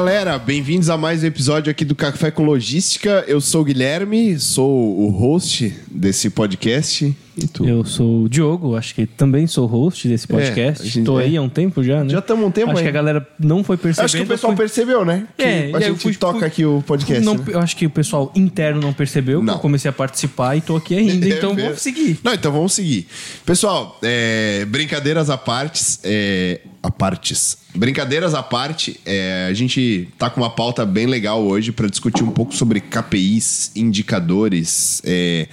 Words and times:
Galera, 0.00 0.38
bem-vindos 0.38 0.88
a 0.88 0.96
mais 0.96 1.22
um 1.22 1.26
episódio 1.26 1.70
aqui 1.70 1.84
do 1.84 1.94
Café 1.94 2.30
com 2.30 2.42
Logística. 2.42 3.22
Eu 3.28 3.38
sou 3.38 3.60
o 3.60 3.64
Guilherme, 3.64 4.40
sou 4.40 4.98
o 4.98 5.10
host 5.10 5.76
desse 5.90 6.30
podcast. 6.30 7.14
E 7.42 7.48
tu? 7.48 7.64
Eu 7.66 7.84
sou 7.84 8.24
o 8.24 8.28
Diogo, 8.28 8.76
acho 8.76 8.94
que 8.94 9.06
também 9.06 9.46
sou 9.46 9.66
host 9.66 10.06
desse 10.06 10.26
é, 10.26 10.28
podcast. 10.28 10.98
Estou 10.98 11.20
é, 11.20 11.24
aí 11.24 11.36
há 11.36 11.42
um 11.42 11.48
tempo 11.48 11.82
já, 11.82 12.04
né? 12.04 12.10
Já 12.10 12.18
estamos 12.18 12.46
um 12.46 12.50
tempo 12.50 12.70
Acho 12.70 12.78
aí. 12.78 12.84
que 12.84 12.88
a 12.88 12.92
galera 12.92 13.26
não 13.38 13.64
foi 13.64 13.76
percebendo. 13.76 14.04
Acho 14.04 14.16
que 14.16 14.22
o 14.22 14.26
pessoal 14.26 14.52
foi... 14.54 14.64
percebeu, 14.64 15.04
né? 15.04 15.26
Que 15.36 15.42
é, 15.42 15.70
a 15.74 15.80
gente 15.80 16.00
fui, 16.00 16.14
toca 16.14 16.40
fui... 16.40 16.46
aqui 16.46 16.64
o 16.64 16.82
podcast. 16.86 17.24
Não, 17.24 17.34
né? 17.34 17.44
Eu 17.48 17.58
acho 17.60 17.76
que 17.76 17.86
o 17.86 17.90
pessoal 17.90 18.30
interno 18.34 18.80
não 18.80 18.92
percebeu. 18.92 19.42
Não. 19.42 19.54
Eu 19.54 19.60
comecei 19.60 19.88
a 19.88 19.92
participar 19.92 20.54
e 20.54 20.58
estou 20.58 20.76
aqui 20.76 20.96
ainda, 20.96 21.26
é 21.28 21.30
então 21.30 21.54
vamos 21.54 21.80
seguir. 21.80 22.18
Não, 22.22 22.34
então 22.34 22.52
vamos 22.52 22.72
seguir. 22.72 23.06
Pessoal, 23.46 23.98
é, 24.02 24.64
brincadeiras 24.66 25.30
à 25.30 25.38
partes, 25.38 26.00
é, 26.04 26.60
a 26.82 26.90
partes. 26.90 27.58
Brincadeiras 27.74 28.34
à 28.34 28.42
parte, 28.42 28.98
é, 29.06 29.46
a 29.48 29.54
gente 29.54 30.08
tá 30.18 30.28
com 30.28 30.40
uma 30.40 30.50
pauta 30.50 30.84
bem 30.84 31.06
legal 31.06 31.42
hoje 31.42 31.70
para 31.70 31.88
discutir 31.88 32.24
um 32.24 32.30
pouco 32.30 32.54
sobre 32.54 32.80
KPIs, 32.80 33.70
indicadores, 33.76 35.00
é, 35.04 35.46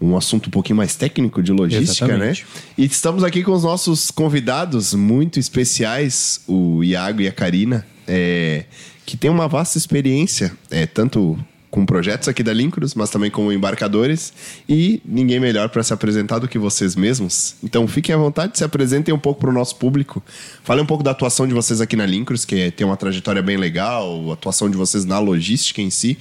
um 0.00 0.16
assunto 0.16 0.46
um 0.46 0.50
pouquinho 0.50 0.76
mais 0.76 0.96
técnico 0.96 1.42
de 1.42 1.52
logística, 1.52 2.06
né? 2.06 2.30
Exatamente. 2.30 2.42
né? 2.42 2.62
E 2.78 2.84
estamos 2.86 3.22
aqui 3.22 3.42
com 3.42 3.52
os 3.52 3.64
nossos 3.64 4.10
convidados 4.10 4.94
muito 4.94 5.38
especiais, 5.38 6.40
o 6.46 6.82
Iago 6.82 7.20
e 7.20 7.28
a 7.28 7.32
Karina, 7.32 7.86
é, 8.08 8.64
que 9.04 9.16
tem 9.16 9.30
uma 9.30 9.46
vasta 9.46 9.76
experiência, 9.76 10.52
é, 10.70 10.86
tanto 10.86 11.38
com 11.70 11.86
projetos 11.86 12.28
aqui 12.28 12.42
da 12.42 12.52
Lincruz, 12.52 12.94
mas 12.94 13.10
também 13.10 13.30
como 13.30 13.52
embarcadores. 13.52 14.32
E 14.68 15.00
ninguém 15.04 15.38
melhor 15.38 15.68
para 15.68 15.82
se 15.82 15.92
apresentar 15.92 16.38
do 16.38 16.48
que 16.48 16.58
vocês 16.58 16.96
mesmos. 16.96 17.54
Então 17.62 17.86
fiquem 17.86 18.14
à 18.14 18.18
vontade, 18.18 18.58
se 18.58 18.64
apresentem 18.64 19.14
um 19.14 19.18
pouco 19.18 19.40
para 19.40 19.50
o 19.50 19.52
nosso 19.52 19.76
público. 19.76 20.22
Falem 20.64 20.82
um 20.82 20.86
pouco 20.86 21.04
da 21.04 21.12
atuação 21.12 21.46
de 21.46 21.54
vocês 21.54 21.80
aqui 21.80 21.94
na 21.94 22.06
Lincruz, 22.06 22.44
que 22.44 22.70
tem 22.72 22.86
uma 22.86 22.96
trajetória 22.96 23.40
bem 23.40 23.56
legal, 23.56 24.30
a 24.30 24.32
atuação 24.32 24.68
de 24.68 24.76
vocês 24.76 25.04
na 25.04 25.18
logística 25.18 25.80
em 25.80 25.90
si. 25.90 26.18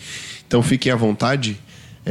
Então 0.48 0.62
fiquem 0.62 0.92
à 0.92 0.96
vontade. 0.96 1.60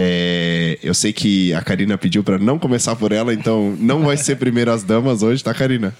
É, 0.00 0.78
eu 0.80 0.94
sei 0.94 1.12
que 1.12 1.52
a 1.52 1.60
Karina 1.60 1.98
pediu 1.98 2.22
para 2.22 2.38
não 2.38 2.56
começar 2.56 2.94
por 2.94 3.10
ela, 3.10 3.34
então 3.34 3.76
não 3.80 4.04
vai 4.04 4.16
ser 4.16 4.36
primeiro 4.36 4.70
as 4.70 4.84
damas 4.84 5.24
hoje, 5.24 5.42
tá, 5.42 5.52
Karina? 5.52 5.92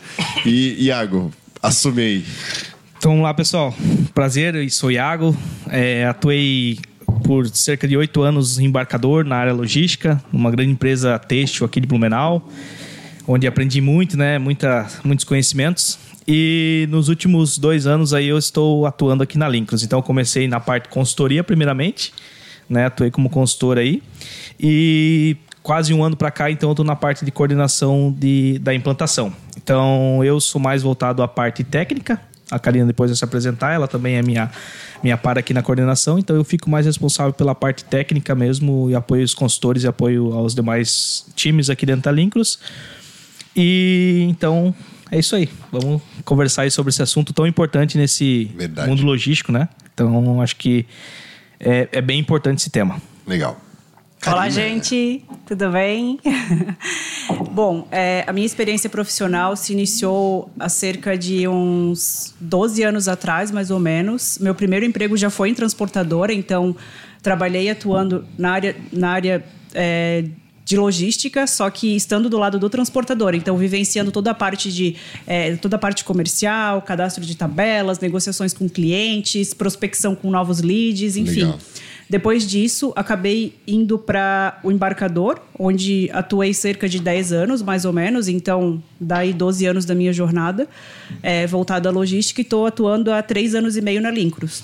E 0.47 0.85
Iago, 0.85 1.33
assume 1.61 2.03
aí. 2.03 2.25
Então 2.97 3.11
vamos 3.11 3.25
lá, 3.25 3.35
pessoal. 3.35 3.75
Prazer, 4.15 4.55
eu 4.55 4.71
sou 4.71 4.93
Iago. 4.93 5.37
É, 5.69 6.07
atuei 6.07 6.79
por 7.25 7.49
cerca 7.49 7.89
de 7.89 7.97
oito 7.97 8.23
anos 8.23 8.61
embarcador 8.61 9.25
na 9.25 9.35
área 9.35 9.53
logística, 9.53 10.23
numa 10.33 10.53
grande 10.53 10.71
empresa 10.71 11.19
têxtil 11.19 11.67
aqui 11.67 11.81
de 11.81 11.89
Blumenau, 11.89 12.49
onde 13.27 13.49
aprendi 13.49 13.81
muito, 13.81 14.17
né, 14.17 14.39
muita, 14.39 14.87
muitos 15.03 15.25
conhecimentos. 15.25 15.99
E 16.27 16.87
nos 16.89 17.09
últimos 17.09 17.59
dois 17.59 17.85
anos 17.85 18.15
aí 18.15 18.29
eu 18.29 18.39
estou 18.39 18.87
atuando 18.87 19.25
aqui 19.25 19.37
na 19.37 19.49
Lincros. 19.49 19.83
Então 19.83 20.01
comecei 20.01 20.47
na 20.47 20.61
parte 20.61 20.89
consultoria 20.89 21.43
primeiramente, 21.43 22.13
né, 22.69 22.87
atuei 22.87 23.11
como 23.11 23.31
consultor 23.31 23.79
aí 23.79 24.03
e 24.59 25.37
quase 25.63 25.93
um 25.93 26.03
ano 26.03 26.17
para 26.17 26.31
cá 26.31 26.51
então 26.51 26.69
eu 26.71 26.73
estou 26.73 26.85
na 26.85 26.97
parte 26.97 27.25
de 27.25 27.31
coordenação 27.31 28.15
de, 28.17 28.59
da 28.59 28.75
implantação. 28.75 29.33
Então 29.57 30.23
eu 30.25 30.41
sou 30.41 30.61
mais 30.61 30.83
voltado 30.83 31.23
à 31.23 31.29
parte 31.29 31.65
técnica, 31.65 32.21
a 32.51 32.59
Karina 32.59 32.87
depois 32.87 33.11
vai 33.11 33.17
se 33.17 33.25
apresentar, 33.25 33.73
ela 33.73 33.87
também 33.87 34.17
é 34.17 34.23
minha, 34.23 34.51
minha 35.03 35.17
par 35.17 35.39
aqui 35.39 35.53
na 35.53 35.63
coordenação, 35.63 36.19
então 36.19 36.35
eu 36.35 36.45
fico 36.45 36.71
mais 36.71 36.87
responsável 36.87 37.33
pela 37.33 37.55
parte 37.55 37.85
técnica 37.85 38.35
mesmo 38.35 38.89
e 38.91 38.95
apoio 38.95 39.23
os 39.23 39.35
consultores 39.35 39.85
e 39.85 39.87
apoio 39.87 40.33
aos 40.33 40.55
demais 40.55 41.27
times 41.37 41.69
aqui 41.69 41.85
dentro 41.85 42.03
da 42.03 42.11
Lincros. 42.11 42.59
E 43.55 44.27
então 44.31 44.75
é 45.11 45.19
isso 45.19 45.35
aí. 45.35 45.49
Vamos 45.73 46.01
conversar 46.25 46.63
aí 46.63 46.71
sobre 46.71 46.91
esse 46.91 47.03
assunto 47.03 47.33
tão 47.33 47.47
importante 47.47 47.99
nesse 47.99 48.51
Verdade. 48.57 48.89
mundo 48.89 49.03
logístico, 49.03 49.53
né? 49.53 49.69
Então 49.93 50.41
acho 50.41 50.57
que 50.57 50.87
é, 51.61 51.89
é 51.93 52.01
bem 52.01 52.19
importante 52.19 52.59
esse 52.61 52.71
tema. 52.71 53.01
Legal. 53.27 53.59
Olá, 54.27 54.49
gente, 54.51 55.25
tudo 55.47 55.71
bem? 55.71 56.19
Bom, 57.53 57.87
é, 57.91 58.25
a 58.27 58.33
minha 58.33 58.47
experiência 58.47 58.91
profissional 58.91 59.55
se 59.55 59.73
iniciou 59.73 60.51
há 60.59 60.69
cerca 60.69 61.17
de 61.17 61.47
uns 61.47 62.35
12 62.41 62.83
anos 62.83 63.09
atrás, 63.09 63.51
mais 63.51 63.71
ou 63.71 63.79
menos. 63.79 64.39
Meu 64.39 64.55
primeiro 64.55 64.85
emprego 64.85 65.17
já 65.17 65.31
foi 65.31 65.51
em 65.51 65.55
transportadora, 65.55 66.33
então 66.33 66.75
trabalhei 67.23 67.71
atuando 67.71 68.27
na 68.37 68.51
área, 68.51 68.77
na 68.93 69.11
área 69.11 69.45
é, 69.73 70.25
de 70.69 70.77
logística, 70.77 71.47
só 71.47 71.71
que 71.71 71.97
estando 71.97 72.29
do 72.29 72.37
lado 72.37 72.59
do 72.59 72.69
transportador, 72.69 73.35
então 73.35 73.57
vivenciando 73.57 74.13
toda 74.13 74.33
a 74.33 74.35
parte 74.35 74.71
de 74.71 74.97
é, 75.27 75.57
toda 75.57 75.77
a 75.77 75.79
parte 75.79 76.05
comercial, 76.05 76.83
cadastro 76.83 77.25
de 77.25 77.35
tabelas, 77.35 77.99
negociações 78.01 78.53
com 78.53 78.69
clientes, 78.69 79.55
prospecção 79.55 80.15
com 80.15 80.31
novos 80.31 80.61
leads, 80.61 81.17
enfim. 81.17 81.45
Legal. 81.45 81.59
Depois 82.11 82.47
disso, 82.47 82.93
acabei 82.95 83.55
indo 83.67 83.99
para 83.99 84.61
o 84.63 84.71
embarcador, 84.71 85.41
onde 85.59 86.11
atuei 86.13 86.53
cerca 86.53 86.87
de 86.87 86.99
10 86.99 87.33
anos, 87.33 87.63
mais 87.63 87.87
ou 87.87 87.93
menos. 87.93 88.29
Então, 88.29 88.83
daí 89.01 89.33
12 89.33 89.65
anos 89.67 89.85
da 89.87 89.95
minha 89.95 90.13
jornada, 90.13 90.69
é, 91.23 91.47
voltada 91.47 91.89
à 91.89 91.93
logística, 91.93 92.41
e 92.41 92.43
estou 92.43 92.67
atuando 92.67 93.11
há 93.11 93.23
3 93.23 93.55
anos 93.55 93.77
e 93.77 93.83
meio 93.83 94.01
na 94.01 94.11
Lincros. 94.11 94.63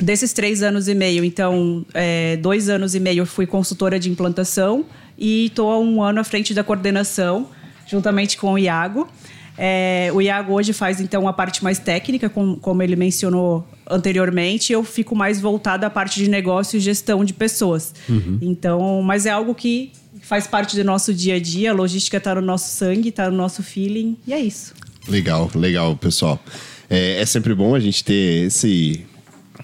Desses 0.00 0.32
três 0.32 0.62
anos 0.62 0.88
e 0.88 0.94
meio, 0.94 1.22
então, 1.24 1.84
é, 1.92 2.36
dois 2.38 2.68
anos 2.68 2.94
e 2.94 3.00
meio 3.00 3.20
eu 3.20 3.26
fui 3.26 3.46
consultora 3.46 3.98
de 3.98 4.10
implantação 4.10 4.84
e 5.18 5.46
estou 5.46 5.70
há 5.70 5.78
um 5.78 6.02
ano 6.02 6.20
à 6.20 6.24
frente 6.24 6.54
da 6.54 6.64
coordenação, 6.64 7.48
juntamente 7.86 8.38
com 8.38 8.54
o 8.54 8.58
Iago. 8.58 9.06
É, 9.58 10.10
o 10.14 10.22
Iago 10.22 10.54
hoje 10.54 10.72
faz 10.72 11.02
então 11.02 11.28
a 11.28 11.34
parte 11.34 11.62
mais 11.62 11.78
técnica, 11.78 12.30
com, 12.30 12.56
como 12.56 12.82
ele 12.82 12.96
mencionou 12.96 13.68
anteriormente. 13.86 14.72
Eu 14.72 14.82
fico 14.82 15.14
mais 15.14 15.38
voltada 15.38 15.86
à 15.86 15.90
parte 15.90 16.18
de 16.18 16.30
negócio 16.30 16.78
e 16.78 16.80
gestão 16.80 17.22
de 17.22 17.34
pessoas. 17.34 17.94
Uhum. 18.08 18.38
Então, 18.40 19.02
mas 19.02 19.26
é 19.26 19.30
algo 19.30 19.54
que 19.54 19.92
faz 20.22 20.46
parte 20.46 20.74
do 20.76 20.82
nosso 20.82 21.12
dia 21.12 21.34
a 21.34 21.38
dia. 21.38 21.72
A 21.72 21.74
logística 21.74 22.16
está 22.16 22.34
no 22.34 22.40
nosso 22.40 22.74
sangue, 22.74 23.10
está 23.10 23.30
no 23.30 23.36
nosso 23.36 23.62
feeling 23.62 24.16
e 24.26 24.32
é 24.32 24.40
isso. 24.40 24.72
Legal, 25.06 25.50
legal, 25.54 25.94
pessoal. 25.94 26.42
É, 26.88 27.20
é 27.20 27.26
sempre 27.26 27.54
bom 27.54 27.74
a 27.74 27.80
gente 27.80 28.02
ter 28.02 28.46
esse 28.46 29.04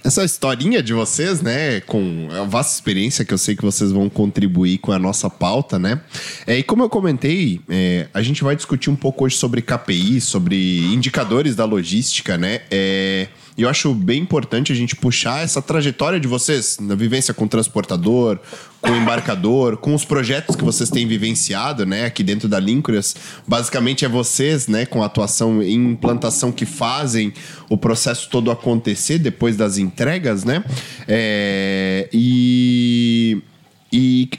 essa 0.07 0.25
historinha 0.25 0.81
de 0.81 0.93
vocês, 0.93 1.43
né, 1.43 1.81
com 1.81 2.29
a 2.31 2.45
vasta 2.45 2.73
experiência 2.75 3.25
que 3.25 3.35
eu 3.35 3.39
sei 3.39 3.57
que 3.57 3.65
vocês 3.65 3.91
vão 3.91 4.09
contribuir 4.09 4.79
com 4.79 4.93
a 4.93 5.01
nossa 5.01 5.29
pauta, 5.29 5.81
né? 5.81 6.01
É, 6.47 6.57
e 6.57 6.63
como 6.63 6.85
eu 6.85 6.89
comentei, 6.89 7.61
é, 7.69 8.07
a 8.15 8.23
gente 8.23 8.45
vai 8.45 8.55
discutir 8.55 8.89
um 8.89 8.95
pouco 8.95 9.25
hoje 9.25 9.37
sobre 9.37 9.61
KPI, 9.61 10.21
sobre 10.21 10.79
indicadores 10.95 11.57
da 11.57 11.65
logística, 11.65 12.39
né? 12.39 12.61
É, 12.71 13.27
e 13.57 13.63
eu 13.63 13.69
acho 13.69 13.95
bem 13.95 14.21
importante 14.21 14.71
a 14.71 14.75
gente 14.75 14.95
puxar 14.95 15.43
essa 15.43 15.63
trajetória 15.63 16.21
de 16.21 16.29
vocês 16.29 16.79
na 16.81 16.95
vivência 16.95 17.33
com 17.33 17.47
o 17.47 17.49
transportador, 17.49 18.39
com 18.83 18.91
o 18.91 18.97
embarcador, 18.97 19.79
com 19.79 19.95
os 19.95 20.05
projetos 20.05 20.55
que 20.55 20.63
vocês 20.63 20.91
têm 20.91 21.07
vivenciado, 21.07 21.87
né, 21.87 22.05
aqui 22.05 22.23
dentro 22.23 22.49
da 22.49 22.61
Lincurias. 22.61 23.17
Basicamente 23.47 24.05
é 24.05 24.09
vocês, 24.09 24.69
né, 24.69 24.85
com 24.85 25.03
atuação 25.03 25.63
em 25.63 25.93
implantação 25.93 26.53
que 26.53 26.67
fazem 26.67 27.33
o 27.69 27.77
processo 27.77 28.29
todo 28.29 28.51
acontecer 28.51 29.19
depois 29.19 29.57
das 29.57 29.79
entregas, 29.79 30.45
né? 30.45 30.63
É, 31.09 32.09
e 32.13 32.76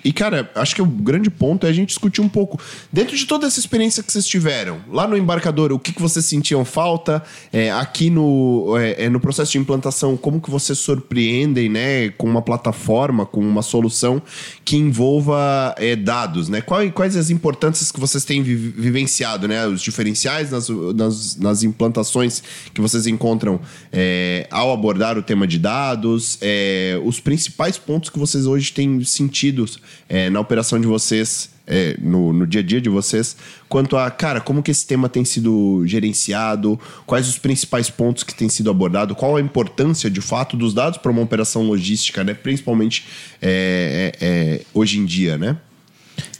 e, 0.08 0.14
cara, 0.14 0.50
acho 0.56 0.74
que 0.74 0.82
o 0.82 0.86
grande 0.86 1.30
ponto 1.30 1.68
é 1.68 1.70
a 1.70 1.74
gente 1.74 1.90
discutir 1.90 2.22
um 2.22 2.30
pouco, 2.30 2.58
dentro 2.94 3.14
de 3.14 3.26
toda 3.26 3.46
essa 3.46 3.60
experiência 3.60 4.02
que 4.02 4.10
vocês 4.10 4.26
tiveram, 4.26 4.80
lá 4.90 5.06
no 5.06 5.18
embarcador, 5.18 5.74
o 5.74 5.78
que, 5.78 5.92
que 5.92 6.02
vocês 6.02 6.24
sentiam 6.24 6.64
falta, 6.64 7.22
é, 7.52 7.70
aqui 7.72 8.10
no, 8.10 8.78
é, 8.78 9.04
é, 9.04 9.10
no 9.10 9.20
processo 9.20 9.52
de 9.52 9.58
implantação, 9.58 10.16
como 10.16 10.40
que 10.40 10.50
vocês 10.50 10.80
surpreendem, 10.80 11.68
né, 11.68 12.08
com 12.12 12.26
uma 12.26 12.42
plataforma, 12.42 13.26
com 13.26 13.42
uma 13.42 13.62
solução 13.62 14.22
que 14.64 14.78
envolva 14.78 15.76
é, 15.78 15.94
dados, 15.94 16.48
né? 16.48 16.62
Quais, 16.62 16.90
quais 16.94 17.18
as 17.18 17.30
importâncias 17.30 17.92
que 17.92 18.00
vocês 18.00 18.24
têm 18.24 18.42
vivenciado, 18.42 19.46
né? 19.46 19.68
Os 19.68 19.82
diferenciais 19.82 20.52
nas, 20.52 20.70
nas, 20.70 21.36
nas 21.36 21.64
implantações 21.64 22.42
que 22.74 22.80
vocês 22.80 23.08
encontram 23.08 23.60
é, 23.92 24.48
ao 24.50 24.72
abordar 24.72 25.18
o 25.18 25.22
tema 25.22 25.46
de 25.46 25.60
dados, 25.60 26.38
é, 26.40 26.98
os 27.04 27.20
principais 27.20 27.78
pontos 27.78 28.10
que 28.10 28.18
vocês 28.18 28.46
hoje 28.46 28.72
têm 28.72 29.04
sentido 29.04 29.66
é, 30.10 30.30
na 30.30 30.40
operação 30.40 30.80
de 30.80 30.88
vocês, 30.88 31.50
é, 31.66 31.98
no, 32.00 32.32
no 32.32 32.48
dia 32.48 32.62
a 32.62 32.64
dia 32.64 32.80
de 32.80 32.90
vocês, 32.90 33.36
quanto 33.68 33.98
a, 33.98 34.10
cara, 34.10 34.40
como 34.40 34.64
que 34.64 34.72
esse 34.72 34.88
tema 34.88 35.10
tem 35.10 35.26
sido 35.26 35.84
gerenciado, 35.86 36.80
quais 37.06 37.28
os 37.28 37.38
principais 37.38 37.90
pontos 37.90 38.24
que 38.24 38.34
têm 38.34 38.48
sido 38.48 38.70
abordados, 38.70 39.18
qual 39.18 39.36
a 39.36 39.42
importância 39.42 40.10
de 40.10 40.22
fato 40.22 40.56
dos 40.56 40.74
dados 40.74 40.98
para 40.98 41.12
uma 41.12 41.22
operação 41.22 41.64
logística, 41.64 42.24
né? 42.24 42.34
Principalmente 42.34 43.06
é, 43.42 44.14
é, 44.20 44.26
é, 44.26 44.62
hoje 44.74 45.00
em 45.00 45.06
dia, 45.06 45.38
né? 45.38 45.58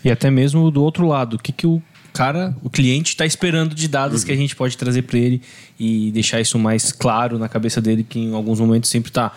E 0.04 0.10
até 0.10 0.32
mesmo 0.32 0.72
do 0.72 0.82
outro 0.82 1.06
lado, 1.06 1.36
o 1.36 1.40
que, 1.40 1.52
que 1.52 1.68
o 1.68 1.82
cara, 2.14 2.56
o 2.64 2.70
cliente 2.70 3.10
está 3.10 3.26
esperando 3.26 3.76
de 3.76 3.88
dados 3.88 4.22
uhum. 4.22 4.26
que 4.26 4.32
a 4.32 4.36
gente 4.36 4.56
pode 4.56 4.76
trazer 4.76 5.04
para 5.04 5.20
ele 5.20 5.40
e 5.80 6.10
deixar 6.12 6.42
isso 6.42 6.58
mais 6.58 6.92
claro 6.92 7.38
na 7.38 7.48
cabeça 7.48 7.80
dele, 7.80 8.04
que 8.04 8.18
em 8.18 8.34
alguns 8.34 8.60
momentos 8.60 8.90
sempre 8.90 9.12
está 9.12 9.32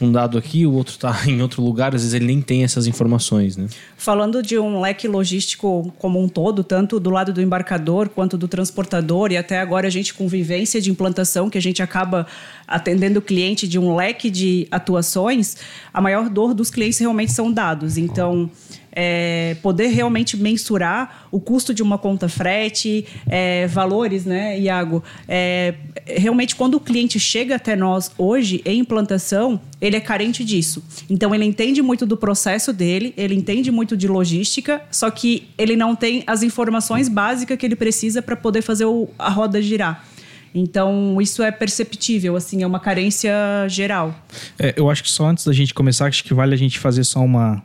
um 0.00 0.12
dado 0.12 0.36
aqui, 0.36 0.66
o 0.66 0.72
outro 0.72 0.92
está 0.92 1.16
em 1.26 1.40
outro 1.40 1.62
lugar, 1.62 1.94
às 1.94 2.02
vezes 2.02 2.14
ele 2.14 2.26
nem 2.26 2.40
tem 2.40 2.64
essas 2.64 2.86
informações, 2.86 3.56
né? 3.56 3.66
Falando 3.96 4.42
de 4.42 4.58
um 4.58 4.80
leque 4.80 5.08
logístico 5.08 5.92
como 5.98 6.22
um 6.22 6.28
todo, 6.28 6.62
tanto 6.62 7.00
do 7.00 7.10
lado 7.10 7.32
do 7.32 7.40
embarcador 7.40 8.08
quanto 8.08 8.36
do 8.36 8.46
transportador, 8.46 9.32
e 9.32 9.36
até 9.36 9.58
agora 9.58 9.86
a 9.86 9.90
gente 9.90 10.12
com 10.12 10.28
vivência 10.28 10.80
de 10.80 10.90
implantação, 10.90 11.48
que 11.48 11.58
a 11.58 11.62
gente 11.62 11.82
acaba 11.82 12.26
atendendo 12.66 13.20
o 13.20 13.22
cliente 13.22 13.66
de 13.66 13.78
um 13.78 13.94
leque 13.94 14.30
de 14.30 14.66
atuações, 14.70 15.56
a 15.92 16.00
maior 16.00 16.28
dor 16.28 16.52
dos 16.52 16.70
clientes 16.70 16.98
realmente 16.98 17.32
são 17.32 17.50
dados. 17.50 17.96
Então, 17.96 18.50
é, 18.98 19.54
poder 19.60 19.88
realmente 19.88 20.38
mensurar 20.38 21.28
o 21.30 21.38
custo 21.38 21.74
de 21.74 21.82
uma 21.82 21.98
conta 21.98 22.30
frete, 22.30 23.04
é, 23.28 23.66
valores, 23.66 24.24
né, 24.24 24.58
Iago? 24.58 25.04
É, 25.28 25.74
realmente, 26.06 26.56
quando 26.56 26.76
o 26.76 26.80
cliente 26.80 27.20
chega 27.20 27.56
até 27.56 27.76
nós 27.76 28.10
hoje 28.16 28.62
em 28.64 28.78
implantação, 28.78 29.60
ele 29.82 29.96
é 29.96 30.00
carente 30.00 30.42
disso. 30.42 30.82
Então, 31.10 31.34
ele 31.34 31.44
entende 31.44 31.82
muito 31.82 32.06
do 32.06 32.16
processo 32.16 32.72
dele, 32.72 33.12
ele 33.18 33.34
entende 33.34 33.70
muito 33.70 33.94
de 33.96 34.08
logística, 34.08 34.80
só 34.90 35.10
que 35.10 35.48
ele 35.58 35.76
não 35.76 35.94
tem 35.94 36.24
as 36.26 36.42
informações 36.42 37.08
básicas 37.08 37.58
que 37.58 37.66
ele 37.66 37.76
precisa 37.76 38.22
para 38.22 38.34
poder 38.34 38.62
fazer 38.62 38.86
o, 38.86 39.10
a 39.18 39.28
roda 39.28 39.60
girar. 39.60 40.06
Então, 40.54 41.20
isso 41.20 41.42
é 41.42 41.50
perceptível, 41.50 42.34
assim, 42.34 42.62
é 42.62 42.66
uma 42.66 42.80
carência 42.80 43.30
geral. 43.68 44.14
É, 44.58 44.72
eu 44.74 44.88
acho 44.88 45.02
que 45.02 45.10
só 45.10 45.26
antes 45.26 45.44
da 45.44 45.52
gente 45.52 45.74
começar, 45.74 46.06
acho 46.06 46.24
que 46.24 46.32
vale 46.32 46.54
a 46.54 46.56
gente 46.56 46.78
fazer 46.78 47.04
só 47.04 47.20
uma, 47.20 47.62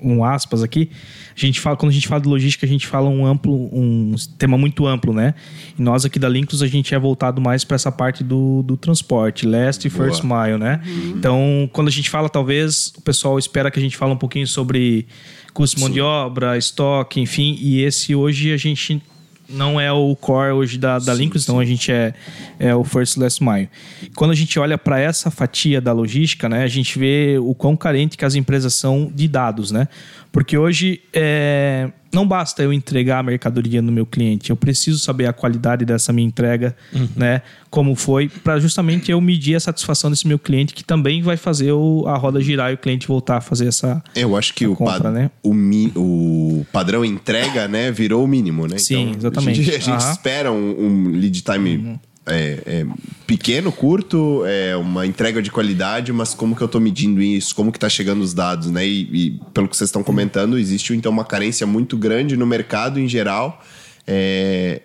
um 0.00 0.24
aspas 0.24 0.62
aqui, 0.62 0.90
a 1.36 1.40
gente 1.40 1.60
fala, 1.60 1.76
quando 1.76 1.90
a 1.90 1.94
gente 1.94 2.06
fala 2.06 2.20
de 2.20 2.28
logística, 2.28 2.64
a 2.64 2.68
gente 2.68 2.86
fala 2.86 3.08
um 3.08 3.26
amplo, 3.26 3.52
um 3.72 4.14
tema 4.38 4.56
muito 4.56 4.86
amplo, 4.86 5.12
né? 5.12 5.34
E 5.78 5.82
nós 5.82 6.04
aqui 6.04 6.18
da 6.18 6.28
Linkus, 6.28 6.62
a 6.62 6.66
gente 6.66 6.94
é 6.94 6.98
voltado 6.98 7.40
mais 7.40 7.64
para 7.64 7.74
essa 7.74 7.90
parte 7.90 8.22
do, 8.22 8.62
do 8.62 8.76
transporte, 8.76 9.46
last 9.46 9.86
e 9.86 9.90
first 9.90 10.22
mile, 10.22 10.58
né? 10.58 10.80
Uhum. 10.86 11.14
Então, 11.16 11.70
quando 11.72 11.88
a 11.88 11.90
gente 11.90 12.08
fala, 12.08 12.28
talvez 12.28 12.92
o 12.96 13.02
pessoal 13.02 13.38
espera 13.38 13.70
que 13.70 13.78
a 13.78 13.82
gente 13.82 13.96
fale 13.96 14.12
um 14.12 14.16
pouquinho 14.16 14.46
sobre 14.46 15.06
custo 15.52 15.76
de 15.76 15.82
mão 15.82 15.90
de 15.90 16.00
obra, 16.00 16.56
estoque, 16.56 17.20
enfim, 17.20 17.56
e 17.60 17.82
esse 17.82 18.14
hoje 18.14 18.52
a 18.52 18.56
gente 18.56 19.02
não 19.48 19.80
é 19.80 19.90
o 19.90 20.14
core 20.14 20.52
hoje 20.52 20.78
da, 20.78 20.98
da 20.98 21.14
Linux, 21.14 21.42
então 21.42 21.58
a 21.58 21.64
gente 21.64 21.90
é, 21.90 22.12
é 22.58 22.74
o 22.74 22.84
first 22.84 23.16
last 23.16 23.42
mile. 23.42 23.68
Quando 24.14 24.32
a 24.32 24.34
gente 24.34 24.58
olha 24.58 24.76
para 24.76 25.00
essa 25.00 25.30
fatia 25.30 25.80
da 25.80 25.92
logística, 25.92 26.48
né, 26.48 26.62
a 26.62 26.68
gente 26.68 26.98
vê 26.98 27.38
o 27.40 27.54
quão 27.54 27.76
carente 27.76 28.16
que 28.16 28.24
as 28.24 28.34
empresas 28.34 28.74
são 28.74 29.10
de 29.14 29.26
dados, 29.26 29.70
né? 29.70 29.88
Porque 30.30 30.58
hoje 30.58 31.00
é, 31.12 31.90
não 32.12 32.26
basta 32.26 32.62
eu 32.62 32.72
entregar 32.72 33.18
a 33.18 33.22
mercadoria 33.22 33.82
no 33.82 33.92
meu 33.92 34.06
cliente, 34.06 34.50
eu 34.50 34.56
preciso 34.56 34.98
saber 34.98 35.26
a 35.26 35.32
qualidade 35.32 35.84
dessa 35.84 36.12
minha 36.12 36.26
entrega, 36.26 36.76
uhum. 36.92 37.08
né? 37.16 37.42
Como 37.70 37.94
foi, 37.94 38.28
para 38.28 38.58
justamente 38.58 39.10
eu 39.10 39.20
medir 39.20 39.54
a 39.54 39.60
satisfação 39.60 40.10
desse 40.10 40.26
meu 40.26 40.38
cliente, 40.38 40.72
que 40.72 40.82
também 40.82 41.20
vai 41.22 41.36
fazer 41.36 41.72
o, 41.72 42.04
a 42.06 42.16
roda 42.16 42.40
girar 42.40 42.70
e 42.70 42.74
o 42.74 42.78
cliente 42.78 43.06
voltar 43.06 43.36
a 43.36 43.40
fazer 43.40 43.68
essa. 43.68 44.02
Eu 44.14 44.36
acho 44.36 44.54
que 44.54 44.66
o, 44.66 44.74
compra, 44.74 45.00
pad 45.00 45.14
né? 45.14 45.30
o, 45.42 45.52
mi, 45.52 45.92
o 45.94 46.66
padrão 46.72 47.04
entrega, 47.04 47.68
né, 47.68 47.90
virou 47.90 48.24
o 48.24 48.28
mínimo, 48.28 48.66
né? 48.66 48.78
Sim, 48.78 49.10
então, 49.10 49.18
exatamente. 49.18 49.60
A 49.60 49.62
gente, 49.62 49.76
a 49.76 49.78
gente 49.78 50.00
espera 50.00 50.50
um, 50.50 50.80
um 50.80 51.10
lead 51.10 51.42
time. 51.42 51.76
Uhum 51.76 51.98
é, 52.28 52.62
é, 52.66 52.86
pequeno, 53.26 53.72
curto, 53.72 54.42
é 54.46 54.76
uma 54.76 55.06
entrega 55.06 55.42
de 55.42 55.50
qualidade, 55.50 56.12
mas 56.12 56.34
como 56.34 56.54
que 56.54 56.62
eu 56.62 56.66
estou 56.66 56.80
medindo 56.80 57.20
isso? 57.20 57.54
Como 57.54 57.72
que 57.72 57.78
está 57.78 57.88
chegando 57.88 58.22
os 58.22 58.34
dados, 58.34 58.70
né? 58.70 58.86
E, 58.86 59.08
e, 59.12 59.40
pelo 59.52 59.68
que 59.68 59.76
vocês 59.76 59.88
estão 59.88 60.02
comentando, 60.02 60.58
existe 60.58 60.94
então 60.94 61.10
uma 61.10 61.24
carência 61.24 61.66
muito 61.66 61.96
grande 61.96 62.36
no 62.36 62.46
mercado 62.46 63.00
em 63.00 63.08
geral 63.08 63.62
é, 64.06 64.82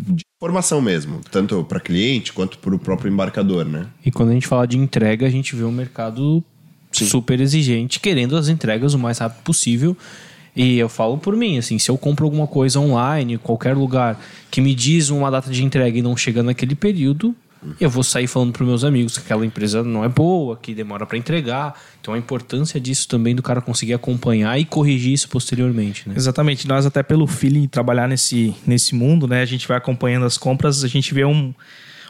de 0.00 0.24
informação 0.38 0.82
mesmo, 0.82 1.20
tanto 1.30 1.64
para 1.64 1.80
cliente 1.80 2.32
quanto 2.32 2.58
para 2.58 2.74
o 2.74 2.78
próprio 2.78 3.10
embarcador, 3.10 3.64
né? 3.64 3.86
E 4.04 4.10
quando 4.10 4.30
a 4.30 4.32
gente 4.32 4.46
fala 4.46 4.66
de 4.66 4.76
entrega, 4.76 5.26
a 5.26 5.30
gente 5.30 5.56
vê 5.56 5.64
um 5.64 5.72
mercado 5.72 6.44
Sim. 6.92 7.06
super 7.06 7.40
exigente, 7.40 7.98
querendo 7.98 8.36
as 8.36 8.48
entregas 8.48 8.92
o 8.94 8.98
mais 8.98 9.18
rápido 9.18 9.42
possível 9.42 9.96
e 10.56 10.78
eu 10.78 10.88
falo 10.88 11.18
por 11.18 11.36
mim, 11.36 11.58
assim, 11.58 11.78
se 11.78 11.90
eu 11.90 11.98
compro 11.98 12.24
alguma 12.24 12.46
coisa 12.46 12.80
online, 12.80 13.36
qualquer 13.36 13.76
lugar, 13.76 14.18
que 14.50 14.60
me 14.62 14.74
diz 14.74 15.10
uma 15.10 15.30
data 15.30 15.50
de 15.50 15.62
entrega 15.62 15.98
e 15.98 16.02
não 16.02 16.16
chega 16.16 16.42
naquele 16.42 16.74
período, 16.74 17.36
eu 17.80 17.90
vou 17.90 18.02
sair 18.02 18.26
falando 18.26 18.52
para 18.52 18.64
meus 18.64 18.84
amigos 18.84 19.18
que 19.18 19.24
aquela 19.24 19.44
empresa 19.44 19.82
não 19.82 20.04
é 20.04 20.08
boa, 20.08 20.56
que 20.56 20.74
demora 20.74 21.04
para 21.04 21.18
entregar. 21.18 21.78
Então 22.00 22.14
a 22.14 22.18
importância 22.18 22.80
disso 22.80 23.08
também 23.08 23.34
do 23.34 23.42
cara 23.42 23.60
conseguir 23.60 23.94
acompanhar 23.94 24.58
e 24.58 24.64
corrigir 24.64 25.12
isso 25.12 25.28
posteriormente, 25.28 26.08
né? 26.08 26.14
Exatamente. 26.16 26.68
Nós 26.68 26.86
até 26.86 27.02
pelo 27.02 27.26
feeling 27.26 27.66
trabalhar 27.66 28.08
nesse 28.08 28.54
nesse 28.66 28.94
mundo, 28.94 29.26
né, 29.26 29.42
a 29.42 29.46
gente 29.46 29.66
vai 29.66 29.76
acompanhando 29.76 30.26
as 30.26 30.38
compras, 30.38 30.84
a 30.84 30.88
gente 30.88 31.12
vê 31.12 31.24
um 31.24 31.52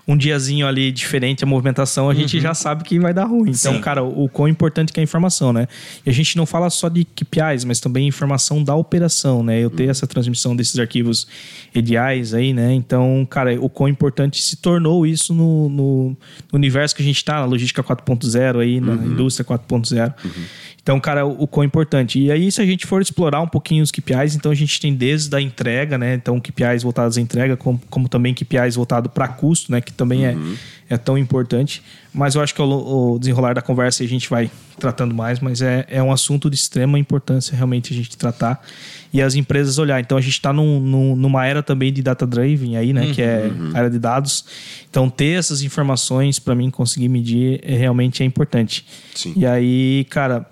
um 0.08 0.16
diazinho 0.16 0.66
ali 0.66 0.92
diferente 0.92 1.42
a 1.42 1.46
movimentação, 1.46 2.04
a 2.04 2.08
uhum. 2.08 2.14
gente 2.14 2.40
já 2.40 2.54
sabe 2.54 2.84
que 2.84 2.98
vai 2.98 3.12
dar 3.12 3.24
ruim. 3.24 3.50
Então, 3.50 3.74
Sim. 3.74 3.80
cara, 3.80 4.04
o, 4.04 4.24
o 4.24 4.28
quão 4.28 4.46
importante 4.46 4.92
que 4.92 5.00
é 5.00 5.02
a 5.02 5.04
informação, 5.04 5.52
né? 5.52 5.66
E 6.04 6.10
a 6.10 6.12
gente 6.12 6.36
não 6.36 6.46
fala 6.46 6.70
só 6.70 6.88
de 6.88 7.04
KPIs, 7.04 7.64
mas 7.64 7.80
também 7.80 8.06
informação 8.06 8.62
da 8.62 8.74
operação, 8.74 9.42
né? 9.42 9.58
Eu 9.58 9.68
ter 9.68 9.84
uhum. 9.84 9.90
essa 9.90 10.06
transmissão 10.06 10.54
desses 10.54 10.78
arquivos 10.78 11.26
EDIs 11.74 12.34
aí, 12.34 12.52
né? 12.52 12.72
Então, 12.72 13.26
cara, 13.28 13.60
o 13.60 13.68
quão 13.68 13.88
importante 13.88 14.40
se 14.40 14.56
tornou 14.56 15.04
isso 15.06 15.34
no, 15.34 15.68
no, 15.68 16.08
no 16.10 16.16
universo 16.52 16.94
que 16.94 17.02
a 17.02 17.04
gente 17.04 17.16
está, 17.16 17.40
na 17.40 17.44
logística 17.44 17.82
4.0 17.82 18.60
aí, 18.60 18.80
na 18.80 18.92
uhum. 18.92 19.06
indústria 19.06 19.44
4.0. 19.44 20.14
Uhum. 20.86 20.96
Então, 20.96 21.00
cara, 21.00 21.26
o, 21.26 21.42
o 21.42 21.46
quão 21.48 21.64
importante. 21.64 22.20
E 22.20 22.30
aí, 22.30 22.50
se 22.52 22.62
a 22.62 22.64
gente 22.64 22.86
for 22.86 23.02
explorar 23.02 23.40
um 23.40 23.48
pouquinho 23.48 23.82
os 23.82 23.90
KPIs, 23.90 24.36
então 24.36 24.52
a 24.52 24.54
gente 24.54 24.80
tem 24.80 24.94
desde 24.94 25.34
a 25.34 25.40
entrega, 25.40 25.98
né? 25.98 26.14
Então, 26.14 26.38
KPIs 26.38 26.84
voltados 26.84 27.18
à 27.18 27.20
entrega, 27.20 27.56
como, 27.56 27.80
como 27.90 28.08
também 28.08 28.32
KPIs 28.32 28.76
voltado 28.76 29.08
para 29.08 29.26
custo, 29.26 29.72
né? 29.72 29.80
Que 29.80 29.92
também 29.92 30.24
é, 30.24 30.30
uhum. 30.30 30.54
é, 30.88 30.94
é 30.94 30.96
tão 30.96 31.18
importante. 31.18 31.82
Mas 32.14 32.36
eu 32.36 32.40
acho 32.40 32.54
que 32.54 32.62
o, 32.62 33.14
o, 33.14 33.18
desenrolar 33.18 33.54
da 33.54 33.60
conversa 33.60 34.04
a 34.04 34.06
gente 34.06 34.30
vai 34.30 34.48
tratando 34.78 35.12
mais, 35.12 35.40
mas 35.40 35.60
é, 35.60 35.84
é 35.88 36.00
um 36.00 36.12
assunto 36.12 36.48
de 36.48 36.54
extrema 36.54 36.98
importância 36.98 37.56
realmente 37.56 37.92
a 37.92 37.96
gente 37.96 38.16
tratar 38.16 38.62
e 39.12 39.20
as 39.20 39.34
empresas 39.34 39.78
olhar. 39.78 40.00
Então 40.00 40.16
a 40.16 40.20
gente 40.20 40.32
está 40.32 40.52
num, 40.52 40.78
num, 40.78 41.16
numa 41.16 41.44
era 41.46 41.62
também 41.62 41.92
de 41.92 42.00
data 42.00 42.26
driven 42.26 42.76
aí, 42.76 42.92
né? 42.92 43.06
Uhum, 43.06 43.12
que 43.12 43.22
é 43.22 43.50
uhum. 43.52 43.72
área 43.74 43.90
de 43.90 43.98
dados. 43.98 44.44
Então 44.88 45.10
ter 45.10 45.38
essas 45.38 45.62
informações 45.62 46.38
para 46.38 46.54
mim 46.54 46.70
conseguir 46.70 47.08
medir 47.08 47.60
é, 47.62 47.74
realmente 47.76 48.22
é 48.22 48.26
importante. 48.26 48.86
Sim. 49.14 49.32
E 49.36 49.44
aí, 49.44 50.06
cara, 50.08 50.46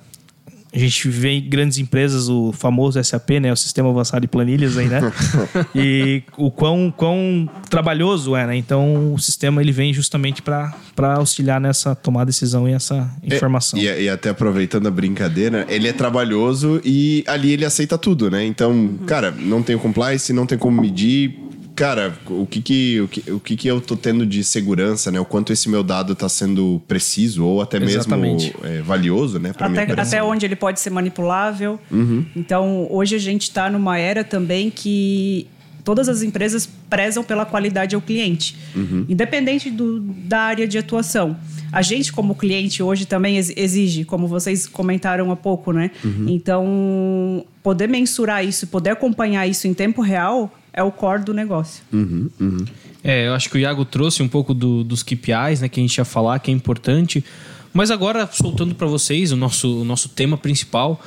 a 0.75 0.79
gente 0.79 1.09
vê 1.09 1.31
em 1.31 1.49
grandes 1.49 1.79
empresas 1.79 2.29
o 2.29 2.53
famoso 2.53 3.03
SAP, 3.03 3.31
né? 3.41 3.53
O 3.53 3.57
Sistema 3.57 3.91
Avançado 3.91 4.23
de 4.23 4.27
Planilhas 4.27 4.77
aí, 4.77 4.89
né? 4.89 5.01
e 5.73 6.25
o 6.37 6.51
quão, 6.51 6.93
quão 6.95 7.49
trabalhoso 7.71 8.35
é, 8.35 8.45
né? 8.45 8.57
Então, 8.57 9.15
o 9.15 9.19
sistema 9.19 9.63
ele 9.63 9.71
vem 9.71 9.95
justamente 9.95 10.43
para 10.43 10.75
auxiliar 11.17 11.61
nessa 11.61 11.95
tomar 11.95 12.25
decisão 12.25 12.69
e 12.69 12.73
essa 12.73 13.09
é, 13.23 13.37
informação. 13.37 13.79
É, 13.79 13.83
e, 13.83 14.05
e, 14.05 14.09
até 14.09 14.31
aproveitando 14.31 14.89
a 14.89 14.91
brincadeira, 14.91 15.65
ele 15.69 15.87
é 15.87 15.93
trabalhoso 15.93 16.81
e 16.85 17.23
ali 17.29 17.53
ele 17.53 17.65
aceita 17.65 17.97
tudo, 17.97 18.29
né? 18.29 18.45
Então, 18.45 18.99
cara, 19.07 19.31
não 19.31 19.63
tem 19.63 19.79
compliance, 19.79 20.33
não 20.33 20.45
tem 20.45 20.59
como 20.59 20.83
medir, 20.83 21.39
cara, 21.75 22.17
o 22.27 22.47
que 22.47 22.63
que, 22.63 23.01
o 23.01 23.09
que, 23.09 23.31
o 23.31 23.41
que 23.41 23.57
que 23.57 23.69
eu 23.69 23.81
tô 23.81 23.97
tendo 23.97 24.25
de 24.25 24.43
segurança, 24.45 25.11
né? 25.11 25.21
O 25.21 25.25
quanto 25.25 25.53
esse 25.53 25.69
meu 25.69 25.83
dado 25.83 26.13
está 26.13 26.29
sendo 26.29 26.81
preciso 26.87 27.45
ou 27.45 27.61
até 27.61 27.81
mesmo 27.81 28.15
é, 28.63 28.81
valioso, 28.81 29.39
né? 29.39 29.53
Até, 29.59 30.01
até 30.01 30.23
onde 30.23 30.47
ele 30.47 30.57
pode 30.57 30.81
ser 30.81 30.91
manipulável. 30.91 31.79
Uhum. 31.91 32.25
Então, 32.37 32.87
hoje 32.91 33.15
a 33.17 33.19
gente 33.19 33.43
está 33.43 33.69
numa 33.69 33.99
era 33.99 34.23
também 34.23 34.71
que 34.71 35.47
todas 35.85 36.09
as 36.09 36.23
empresas 36.23 36.69
prezam 36.89 37.23
pela 37.23 37.45
qualidade 37.45 37.95
ao 37.95 38.01
cliente, 38.01 38.57
uhum. 38.75 39.05
independente 39.09 39.71
do, 39.71 40.01
da 40.01 40.41
área 40.41 40.67
de 40.67 40.79
atuação. 40.79 41.37
A 41.71 41.83
gente, 41.83 42.13
como 42.13 42.35
cliente, 42.35 42.83
hoje 42.83 43.05
também 43.05 43.37
exige, 43.37 44.05
como 44.05 44.27
vocês 44.27 44.67
comentaram 44.67 45.31
há 45.31 45.37
pouco, 45.37 45.73
né? 45.73 45.91
Uhum. 46.05 46.27
Então, 46.29 47.45
poder 47.63 47.89
mensurar 47.89 48.45
isso, 48.45 48.69
poder 48.69 48.91
acompanhar 48.91 49.47
isso 49.47 49.67
em 49.67 49.75
tempo 49.75 50.01
real 50.01 50.53
é 50.75 50.83
o 50.83 50.91
core 50.91 51.23
do 51.23 51.33
negócio. 51.33 51.83
Uhum, 51.93 52.29
uhum. 52.41 52.65
É, 53.03 53.29
eu 53.29 53.35
acho 53.35 53.49
que 53.49 53.57
o 53.57 53.61
Iago 53.61 53.85
trouxe 53.85 54.23
um 54.23 54.29
pouco 54.29 54.53
do, 54.53 54.83
dos 54.83 55.03
KPIs, 55.03 55.61
né, 55.61 55.69
que 55.69 55.79
a 55.79 55.83
gente 55.83 55.97
ia 55.97 56.05
falar, 56.05 56.39
que 56.41 56.51
é 56.51 56.55
importante. 56.55 57.25
Mas 57.73 57.91
agora, 57.91 58.29
soltando 58.31 58.75
para 58.75 58.87
vocês 58.87 59.31
o 59.31 59.37
nosso, 59.37 59.83
o 59.83 59.85
nosso 59.85 60.09
tema 60.09 60.37
principal, 60.37 61.01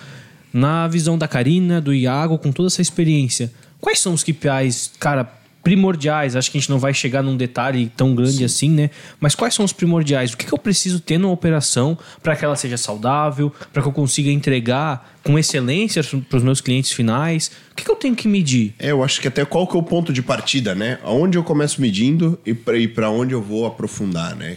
na 0.54 0.88
visão 0.88 1.18
da 1.18 1.28
Karina, 1.28 1.82
do 1.82 1.94
Iago, 1.94 2.38
com 2.38 2.52
toda 2.52 2.68
essa 2.68 2.82
experiência, 2.82 3.52
quais 3.82 4.00
são 4.00 4.14
os 4.14 4.24
KPIs, 4.24 4.94
cara, 5.00 5.32
primordiais. 5.68 6.34
Acho 6.38 6.50
que 6.50 6.58
a 6.58 6.62
gente 6.62 6.70
não 6.70 6.80
vai 6.80 6.94
chegar 6.94 7.22
num 7.22 7.36
detalhe 7.36 7.92
tão 7.98 8.16
grande 8.16 8.38
Sim. 8.38 8.46
assim, 8.46 8.70
né? 8.70 8.90
Mas 9.20 9.36
quais 9.36 9.54
são 9.54 9.66
os 9.66 9.74
primordiais? 9.74 10.32
O 10.32 10.38
que, 10.38 10.46
que 10.46 10.54
eu 10.54 10.58
preciso 10.58 11.02
ter 11.02 11.18
numa 11.18 11.34
operação 11.34 11.98
para 12.24 12.38
que 12.38 12.46
ela 12.46 12.56
seja 12.56 12.78
saudável, 12.78 13.52
para 13.74 13.82
que 13.82 13.88
eu 13.90 13.92
consiga 13.92 14.32
entregar 14.32 15.18
com 15.26 15.38
excelência 15.38 16.02
para 16.02 16.38
os 16.38 16.44
meus 16.44 16.62
clientes 16.62 16.94
finais? 16.94 17.52
O 17.70 17.76
que, 17.76 17.84
que, 17.84 17.92
eu 17.92 17.98
tenho 17.98 18.16
que 18.16 18.30
medir? 18.30 18.76
É, 18.80 18.92
eu 18.92 19.04
acho 19.04 19.20
que 19.20 19.28
até 19.28 19.44
qual 19.44 19.68
que 19.68 19.76
é 19.76 19.80
o 19.80 19.84
ponto 19.84 20.14
de 20.14 20.22
partida, 20.22 20.74
né? 20.74 21.00
Aonde 21.04 21.38
eu 21.38 21.44
começo 21.44 21.82
medindo 21.82 22.40
e 22.46 22.54
para 22.88 23.10
onde 23.10 23.34
eu 23.34 23.42
vou 23.42 23.66
aprofundar, 23.66 24.38
né? 24.38 24.56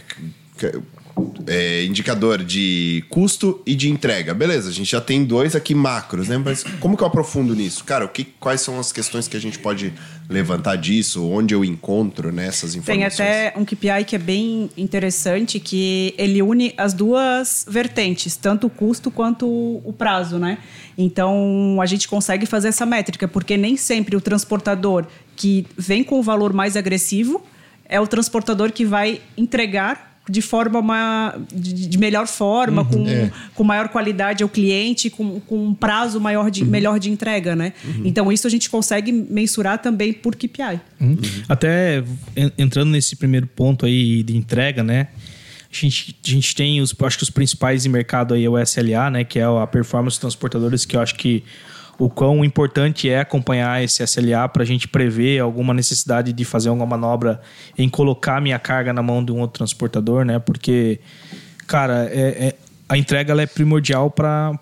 é, 1.47 1.83
indicador 1.83 2.43
de 2.43 3.03
custo 3.09 3.61
e 3.65 3.75
de 3.75 3.89
entrega. 3.89 4.33
Beleza, 4.33 4.69
a 4.69 4.73
gente 4.73 4.91
já 4.91 5.01
tem 5.01 5.23
dois 5.23 5.55
aqui 5.55 5.73
macros, 5.75 6.27
né? 6.27 6.37
Mas 6.37 6.63
como 6.79 6.95
que 6.95 7.03
eu 7.03 7.07
aprofundo 7.07 7.55
nisso? 7.55 7.83
Cara, 7.83 8.05
o 8.05 8.09
que, 8.09 8.23
quais 8.23 8.61
são 8.61 8.79
as 8.79 8.91
questões 8.91 9.27
que 9.27 9.35
a 9.35 9.41
gente 9.41 9.59
pode 9.59 9.93
levantar 10.31 10.77
disso? 10.77 11.27
Onde 11.29 11.53
eu 11.53 11.63
encontro 11.63 12.31
né, 12.31 12.47
essas 12.47 12.73
informações? 12.73 13.17
Tem 13.17 13.27
até 13.27 13.53
um 13.57 13.65
KPI 13.65 14.05
que 14.07 14.15
é 14.15 14.19
bem 14.19 14.69
interessante, 14.77 15.59
que 15.59 16.15
ele 16.17 16.41
une 16.41 16.73
as 16.77 16.93
duas 16.93 17.65
vertentes, 17.67 18.35
tanto 18.35 18.67
o 18.67 18.69
custo 18.69 19.11
quanto 19.11 19.47
o 19.47 19.93
prazo, 19.95 20.39
né? 20.39 20.57
Então, 20.97 21.79
a 21.81 21.85
gente 21.85 22.07
consegue 22.07 22.45
fazer 22.45 22.69
essa 22.69 22.85
métrica, 22.85 23.27
porque 23.27 23.57
nem 23.57 23.75
sempre 23.75 24.15
o 24.15 24.21
transportador 24.21 25.05
que 25.35 25.67
vem 25.77 26.03
com 26.03 26.19
o 26.19 26.23
valor 26.23 26.53
mais 26.53 26.77
agressivo 26.77 27.43
é 27.85 27.99
o 27.99 28.07
transportador 28.07 28.71
que 28.71 28.85
vai 28.85 29.21
entregar 29.37 30.10
de 30.29 30.41
forma 30.41 30.79
uma, 30.79 31.35
de, 31.53 31.87
de 31.87 31.97
melhor 31.97 32.27
forma, 32.27 32.83
uhum, 32.83 32.87
com, 32.87 33.07
é. 33.07 33.31
com 33.55 33.63
maior 33.63 33.89
qualidade 33.89 34.43
ao 34.43 34.49
cliente, 34.49 35.09
com, 35.09 35.39
com 35.39 35.67
um 35.67 35.73
prazo 35.73 36.19
maior 36.19 36.51
de, 36.51 36.63
uhum. 36.63 36.69
melhor 36.69 36.99
de 36.99 37.09
entrega, 37.09 37.55
né? 37.55 37.73
Uhum. 37.83 38.03
Então 38.05 38.31
isso 38.31 38.45
a 38.45 38.49
gente 38.49 38.69
consegue 38.69 39.11
mensurar 39.11 39.79
também 39.79 40.13
por 40.13 40.35
KPI. 40.35 40.79
Uhum. 40.99 41.17
Até 41.49 42.03
entrando 42.57 42.91
nesse 42.91 43.15
primeiro 43.15 43.47
ponto 43.47 43.85
aí 43.85 44.23
de 44.23 44.37
entrega, 44.37 44.83
né? 44.83 45.07
A 45.71 45.75
gente, 45.75 46.15
a 46.25 46.29
gente 46.29 46.53
tem 46.53 46.81
os, 46.81 46.93
acho 47.01 47.17
que 47.17 47.23
os 47.23 47.29
principais 47.29 47.85
em 47.85 47.89
mercado 47.89 48.33
aí 48.33 48.43
é 48.43 48.49
o 48.49 48.59
SLA, 48.59 49.09
né? 49.09 49.23
Que 49.23 49.39
é 49.39 49.43
a 49.43 49.65
performance 49.65 50.19
transportadores, 50.19 50.85
que 50.85 50.95
eu 50.95 51.01
acho 51.01 51.15
que 51.15 51.43
o 52.01 52.09
quão 52.09 52.43
importante 52.43 53.07
é 53.07 53.19
acompanhar 53.19 53.83
esse 53.83 54.03
SLA 54.03 54.49
para 54.49 54.63
a 54.63 54.65
gente 54.65 54.87
prever 54.87 55.37
alguma 55.39 55.71
necessidade 55.71 56.33
de 56.33 56.43
fazer 56.43 56.69
alguma 56.69 56.87
manobra 56.87 57.39
em 57.77 57.87
colocar 57.87 58.41
minha 58.41 58.57
carga 58.57 58.91
na 58.91 59.03
mão 59.03 59.23
de 59.23 59.31
um 59.31 59.39
outro 59.39 59.59
transportador, 59.59 60.25
né? 60.25 60.39
Porque, 60.39 60.99
cara, 61.67 62.09
é, 62.11 62.47
é 62.47 62.55
a 62.89 62.97
entrega 62.97 63.39
é 63.39 63.45
primordial 63.45 64.09
para 64.09 64.57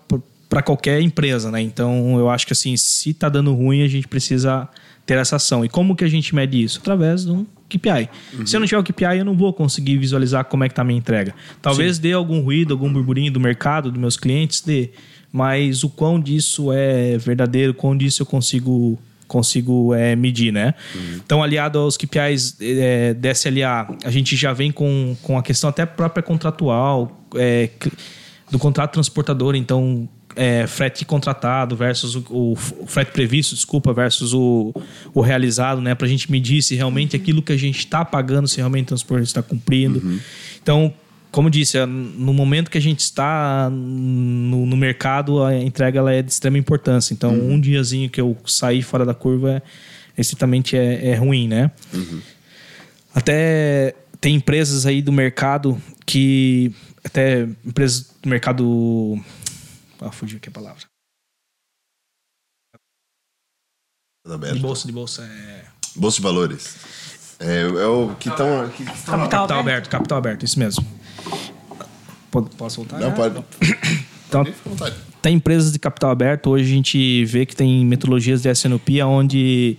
para 0.50 0.62
qualquer 0.62 1.00
empresa, 1.00 1.48
né? 1.50 1.62
Então, 1.62 2.18
eu 2.18 2.28
acho 2.28 2.44
que 2.44 2.52
assim, 2.52 2.76
se 2.76 3.14
tá 3.14 3.28
dando 3.28 3.54
ruim, 3.54 3.82
a 3.82 3.88
gente 3.88 4.08
precisa 4.08 4.68
ter 5.06 5.16
essa 5.16 5.36
ação. 5.36 5.64
E 5.64 5.68
como 5.68 5.94
que 5.94 6.04
a 6.04 6.08
gente 6.08 6.34
mede 6.34 6.60
isso? 6.60 6.80
Através 6.80 7.24
de 7.24 7.30
um 7.30 7.46
KPI. 7.68 8.10
Uhum. 8.34 8.46
Se 8.46 8.56
eu 8.56 8.60
não 8.60 8.66
tiver 8.66 8.80
o 8.80 8.82
KPI, 8.82 9.18
eu 9.18 9.24
não 9.24 9.36
vou 9.36 9.52
conseguir 9.52 9.96
visualizar 9.96 10.44
como 10.44 10.64
é 10.64 10.68
que 10.68 10.74
tá 10.74 10.82
a 10.82 10.84
minha 10.84 10.98
entrega. 10.98 11.32
Talvez 11.62 11.96
Sim. 11.96 12.02
dê 12.02 12.12
algum 12.12 12.40
ruído, 12.40 12.74
algum 12.74 12.92
burburinho 12.92 13.32
do 13.32 13.38
mercado, 13.38 13.92
dos 13.92 14.00
meus 14.00 14.16
clientes, 14.16 14.60
dê 14.60 14.90
mas 15.32 15.84
o 15.84 15.88
quão 15.88 16.20
disso 16.20 16.72
é 16.72 17.16
verdadeiro, 17.18 17.72
o 17.72 17.74
quão 17.74 17.96
disso 17.96 18.22
eu 18.22 18.26
consigo 18.26 18.98
consigo 19.26 19.94
é, 19.94 20.16
medir, 20.16 20.52
né? 20.52 20.74
Uhum. 20.92 21.20
Então, 21.24 21.40
aliado 21.40 21.78
aos 21.78 21.96
KPIs 21.96 22.56
é, 22.60 23.14
DSLA, 23.14 23.96
a 24.04 24.10
gente 24.10 24.34
já 24.34 24.52
vem 24.52 24.72
com, 24.72 25.16
com 25.22 25.38
a 25.38 25.42
questão 25.42 25.70
até 25.70 25.86
própria 25.86 26.20
contratual, 26.20 27.24
é, 27.36 27.70
do 28.50 28.58
contrato 28.58 28.94
transportador, 28.94 29.54
então 29.54 30.08
é, 30.34 30.66
frete 30.66 31.04
contratado 31.04 31.76
versus 31.76 32.16
o, 32.16 32.24
o, 32.28 32.56
frete 32.56 33.12
previsto, 33.12 33.54
desculpa, 33.54 33.92
versus 33.92 34.34
o, 34.34 34.74
o 35.14 35.20
realizado, 35.20 35.80
né? 35.80 35.94
Para 35.94 36.06
a 36.06 36.10
gente 36.10 36.30
medir 36.30 36.62
se 36.62 36.74
realmente 36.74 37.14
aquilo 37.14 37.40
que 37.40 37.52
a 37.52 37.56
gente 37.56 37.78
está 37.78 38.04
pagando, 38.04 38.48
se 38.48 38.56
realmente 38.56 38.86
o 38.86 38.88
transporte 38.88 39.24
está 39.24 39.42
cumprindo. 39.42 40.00
Uhum. 40.04 40.18
Então, 40.62 40.92
como 41.30 41.48
disse, 41.48 41.78
é, 41.78 41.86
no 41.86 42.32
momento 42.32 42.70
que 42.70 42.78
a 42.78 42.80
gente 42.80 43.00
está 43.00 43.70
no, 43.70 44.66
no 44.66 44.76
mercado, 44.76 45.42
a 45.42 45.54
entrega 45.54 45.98
ela 45.98 46.12
é 46.12 46.22
de 46.22 46.30
extrema 46.30 46.58
importância. 46.58 47.14
Então, 47.14 47.32
uhum. 47.32 47.52
um 47.54 47.60
diazinho 47.60 48.10
que 48.10 48.20
eu 48.20 48.36
sair 48.44 48.82
fora 48.82 49.04
da 49.04 49.14
curva, 49.14 49.62
estritamente 50.18 50.76
é, 50.76 51.10
é 51.10 51.14
ruim, 51.14 51.46
né? 51.46 51.70
Uhum. 51.94 52.20
Até 53.14 53.94
tem 54.20 54.34
empresas 54.34 54.86
aí 54.86 55.00
do 55.00 55.12
mercado 55.12 55.80
que... 56.04 56.74
Até 57.02 57.42
empresas 57.64 58.10
do 58.20 58.28
mercado... 58.28 59.18
Ah, 60.00 60.12
fugiu 60.12 60.38
aqui 60.38 60.48
a 60.48 60.52
palavra. 60.52 60.84
De 64.52 64.58
bolsa, 64.58 64.86
de 64.86 64.92
bolsa. 64.92 65.22
É... 65.22 65.64
Bolsa 65.96 66.16
de 66.16 66.22
valores. 66.22 66.76
É, 67.38 67.62
é 67.62 67.86
o 67.86 68.14
que 68.16 68.28
estão... 68.28 68.68
Capital, 68.68 69.28
capital 69.28 69.58
aberto, 69.60 69.88
capital 69.88 70.18
aberto, 70.18 70.44
isso 70.44 70.58
mesmo. 70.58 70.99
Posso 72.56 72.76
voltar? 72.76 72.98
Não, 72.98 73.12
pode. 73.12 73.42
Então, 74.30 74.44
tem 75.20 75.34
empresas 75.34 75.72
de 75.72 75.78
capital 75.80 76.08
aberto. 76.08 76.50
Hoje 76.50 76.62
a 76.62 76.74
gente 76.76 77.24
vê 77.24 77.44
que 77.44 77.56
tem 77.56 77.84
metodologias 77.84 78.42
de 78.42 78.48
SNOP 78.48 79.02
onde 79.02 79.76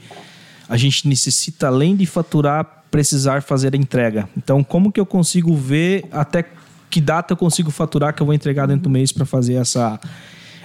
a 0.68 0.76
gente 0.76 1.08
necessita, 1.08 1.68
além 1.68 1.96
de 1.96 2.06
faturar, 2.06 2.84
precisar 2.92 3.42
fazer 3.42 3.74
a 3.74 3.78
entrega. 3.78 4.28
Então, 4.36 4.62
como 4.62 4.92
que 4.92 5.00
eu 5.00 5.06
consigo 5.06 5.56
ver 5.56 6.04
até 6.12 6.46
que 6.90 7.00
data 7.00 7.32
eu 7.32 7.38
consigo 7.38 7.72
faturar 7.72 8.14
que 8.14 8.22
eu 8.22 8.26
vou 8.26 8.36
entregar 8.36 8.68
dentro 8.68 8.84
do 8.84 8.90
mês 8.90 9.14
para 9.14 9.26
fazer 9.26 9.54
essa, 9.54 9.98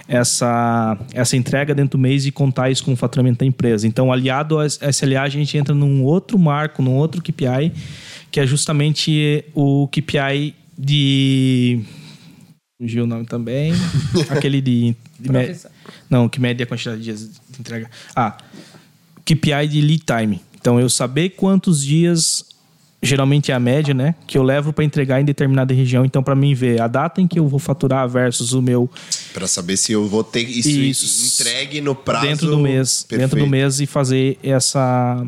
essa, 0.07 0.97
essa 1.13 1.37
entrega 1.37 1.73
dentro 1.73 1.97
do 1.97 2.01
mês 2.01 2.25
e 2.25 2.31
contar 2.31 2.69
isso 2.69 2.83
com 2.83 2.91
o 2.91 2.95
faturamento 2.95 3.39
da 3.39 3.45
empresa. 3.45 3.87
Então, 3.87 4.11
aliado 4.11 4.59
ao 4.59 4.65
SLA, 4.65 5.21
a 5.21 5.29
gente 5.29 5.57
entra 5.57 5.73
num 5.73 6.03
outro 6.03 6.37
marco, 6.37 6.81
num 6.81 6.95
outro 6.95 7.21
KPI, 7.21 7.71
que 8.29 8.41
é 8.41 8.45
justamente 8.45 9.45
o 9.55 9.87
KPI 9.87 10.53
de. 10.77 11.81
Fugiu 12.79 13.05
o 13.05 13.07
nome 13.07 13.25
também. 13.25 13.73
Aquele 14.29 14.61
de. 14.61 14.95
de. 15.19 15.31
Não, 16.09 16.29
que 16.29 16.39
mede 16.39 16.61
a 16.63 16.67
quantidade 16.67 16.97
de 16.97 17.03
dias 17.05 17.21
de 17.21 17.59
entrega. 17.59 17.89
Ah, 18.15 18.37
KPI 19.25 19.67
de 19.67 19.81
lead 19.81 20.03
time. 20.05 20.41
Então, 20.59 20.79
eu 20.79 20.89
saber 20.89 21.29
quantos 21.31 21.83
dias 21.83 22.45
geralmente 23.01 23.51
é 23.51 23.55
a 23.55 23.59
média, 23.59 23.93
né? 23.93 24.15
Que 24.25 24.37
eu 24.37 24.43
levo 24.43 24.73
para 24.73 24.83
entregar 24.83 25.21
em 25.21 25.25
determinada 25.25 25.73
região. 25.73 26.03
Então, 26.03 26.23
para 26.23 26.35
mim 26.35 26.53
ver 26.53 26.81
a 26.81 26.87
data 26.87 27.21
em 27.21 27.27
que 27.27 27.39
eu 27.39 27.47
vou 27.47 27.59
faturar 27.59 28.07
versus 28.09 28.53
o 28.53 28.61
meu. 28.61 28.89
Para 29.33 29.47
saber 29.47 29.77
se 29.77 29.91
eu 29.91 30.07
vou 30.07 30.23
ter 30.23 30.41
isso, 30.41 30.69
isso, 30.69 31.41
entregue 31.41 31.79
no 31.81 31.95
prazo. 31.95 32.27
Dentro 32.27 32.47
do 32.47 32.59
mês. 32.59 33.03
Perfeito. 33.03 33.21
Dentro 33.29 33.45
do 33.45 33.47
mês 33.47 33.79
e 33.79 33.85
fazer 33.85 34.37
essa, 34.41 35.25